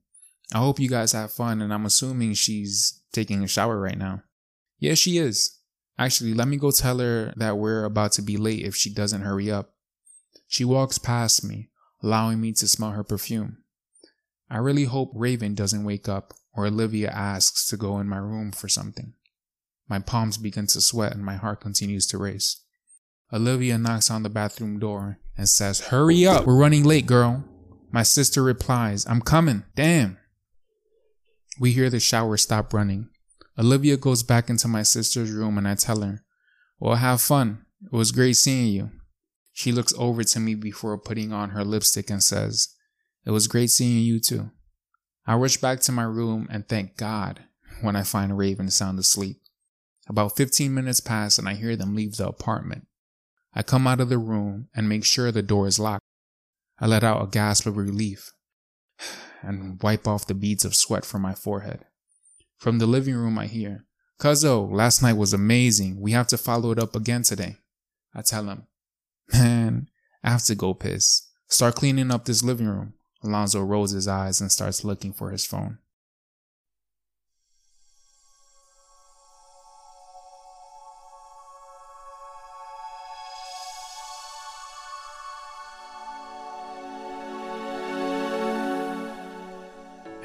I 0.53 0.59
hope 0.59 0.79
you 0.79 0.89
guys 0.89 1.11
have 1.11 1.31
fun, 1.31 1.61
and 1.61 1.73
I'm 1.73 1.85
assuming 1.85 2.33
she's 2.33 3.03
taking 3.11 3.43
a 3.43 3.47
shower 3.47 3.79
right 3.79 3.97
now. 3.97 4.23
Yeah, 4.79 4.95
she 4.95 5.17
is. 5.17 5.58
Actually, 5.99 6.33
let 6.33 6.47
me 6.47 6.55
go 6.55 6.71
tell 6.71 6.99
her 6.99 7.33
that 7.35 7.57
we're 7.57 7.83
about 7.83 8.13
to 8.13 8.21
be 8.21 8.37
late 8.37 8.65
if 8.65 8.73
she 8.73 8.89
doesn't 8.89 9.21
hurry 9.21 9.51
up. 9.51 9.73
She 10.47 10.63
walks 10.63 10.97
past 10.97 11.43
me, 11.43 11.69
allowing 12.01 12.39
me 12.39 12.53
to 12.53 12.69
smell 12.69 12.91
her 12.91 13.03
perfume. 13.03 13.57
I 14.49 14.57
really 14.59 14.85
hope 14.85 15.11
Raven 15.13 15.55
doesn't 15.55 15.83
wake 15.83 16.07
up 16.07 16.33
or 16.53 16.65
Olivia 16.65 17.09
asks 17.09 17.67
to 17.67 17.77
go 17.77 17.99
in 17.99 18.07
my 18.07 18.17
room 18.17 18.53
for 18.53 18.69
something. 18.69 19.13
My 19.89 19.99
palms 19.99 20.37
begin 20.37 20.67
to 20.67 20.79
sweat 20.79 21.13
and 21.13 21.25
my 21.25 21.35
heart 21.35 21.59
continues 21.59 22.07
to 22.07 22.17
race. 22.17 22.63
Olivia 23.33 23.77
knocks 23.77 24.09
on 24.09 24.23
the 24.23 24.29
bathroom 24.29 24.79
door 24.79 25.19
and 25.37 25.49
says, 25.49 25.87
Hurry 25.87 26.25
up, 26.25 26.45
we're 26.45 26.55
running 26.55 26.85
late, 26.85 27.07
girl. 27.07 27.43
My 27.91 28.03
sister 28.03 28.41
replies, 28.41 29.05
I'm 29.05 29.21
coming, 29.21 29.65
damn. 29.75 30.17
We 31.59 31.73
hear 31.73 31.89
the 31.89 31.99
shower 31.99 32.37
stop 32.37 32.73
running. 32.73 33.09
Olivia 33.59 33.97
goes 33.97 34.23
back 34.23 34.49
into 34.49 34.69
my 34.69 34.83
sister's 34.83 35.31
room 35.31 35.57
and 35.57 35.67
I 35.67 35.75
tell 35.75 36.01
her, 36.01 36.23
Well, 36.79 36.95
have 36.95 37.21
fun. 37.21 37.65
It 37.83 37.91
was 37.91 38.13
great 38.13 38.37
seeing 38.37 38.67
you. 38.67 38.91
She 39.51 39.73
looks 39.73 39.93
over 39.97 40.23
to 40.23 40.39
me 40.39 40.55
before 40.55 40.97
putting 40.97 41.33
on 41.33 41.49
her 41.49 41.65
lipstick 41.65 42.09
and 42.09 42.23
says, 42.23 42.69
It 43.25 43.31
was 43.31 43.47
great 43.47 43.69
seeing 43.69 44.01
you 44.01 44.21
too. 44.21 44.51
I 45.27 45.35
rush 45.35 45.57
back 45.57 45.81
to 45.81 45.91
my 45.91 46.03
room 46.03 46.47
and 46.49 46.67
thank 46.67 46.95
God 46.95 47.41
when 47.81 47.97
I 47.97 48.03
find 48.03 48.37
Raven 48.37 48.69
sound 48.69 48.97
asleep. 48.97 49.41
About 50.07 50.37
15 50.37 50.73
minutes 50.73 51.01
pass 51.01 51.37
and 51.37 51.47
I 51.47 51.55
hear 51.55 51.75
them 51.75 51.95
leave 51.95 52.15
the 52.15 52.27
apartment. 52.27 52.87
I 53.53 53.61
come 53.61 53.87
out 53.87 53.99
of 53.99 54.07
the 54.07 54.17
room 54.17 54.69
and 54.73 54.87
make 54.87 55.03
sure 55.03 55.31
the 55.31 55.41
door 55.41 55.67
is 55.67 55.79
locked. 55.79 56.05
I 56.79 56.87
let 56.87 57.03
out 57.03 57.21
a 57.21 57.27
gasp 57.27 57.65
of 57.65 57.75
relief 57.75 58.31
and 59.41 59.81
wipe 59.83 60.07
off 60.07 60.27
the 60.27 60.33
beads 60.33 60.63
of 60.63 60.75
sweat 60.75 61.03
from 61.03 61.21
my 61.21 61.33
forehead. 61.33 61.83
From 62.59 62.77
the 62.77 62.85
living 62.85 63.15
room, 63.15 63.39
I 63.39 63.47
hear, 63.47 63.85
Cuzzo, 64.19 64.45
oh, 64.45 64.69
last 64.69 65.01
night 65.01 65.13
was 65.13 65.31
amazing. 65.31 66.01
We 66.01 66.11
have 66.11 66.27
to 66.27 66.37
follow 66.37 66.71
it 66.71 66.79
up 66.79 66.93
again 66.93 67.23
today. 67.23 67.55
I 68.13 68.21
tell 68.21 68.43
him, 68.49 68.67
Man, 69.31 69.89
I 70.25 70.31
have 70.31 70.43
to 70.45 70.55
go 70.55 70.73
piss. 70.73 71.29
Start 71.47 71.75
cleaning 71.75 72.11
up 72.11 72.25
this 72.25 72.43
living 72.43 72.67
room. 72.67 72.95
Alonzo 73.23 73.61
rolls 73.61 73.91
his 73.91 74.09
eyes 74.09 74.41
and 74.41 74.51
starts 74.51 74.83
looking 74.83 75.13
for 75.13 75.31
his 75.31 75.45
phone. 75.45 75.77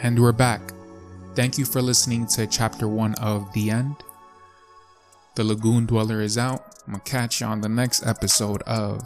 And 0.02 0.20
we're 0.20 0.32
back. 0.32 0.73
Thank 1.34 1.58
you 1.58 1.64
for 1.64 1.82
listening 1.82 2.28
to 2.28 2.46
chapter 2.46 2.86
one 2.86 3.14
of 3.16 3.52
The 3.54 3.70
End. 3.70 3.96
The 5.34 5.42
Lagoon 5.42 5.84
Dweller 5.84 6.20
is 6.20 6.38
out. 6.38 6.76
I'm 6.86 6.92
gonna 6.92 7.02
catch 7.02 7.40
you 7.40 7.48
on 7.48 7.60
the 7.60 7.68
next 7.68 8.06
episode 8.06 8.62
of 8.62 9.00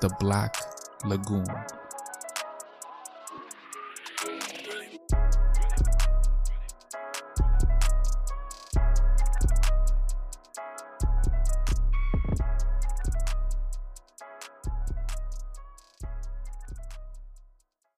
The 0.00 0.08
Black 0.18 0.56
Lagoon. 1.04 1.44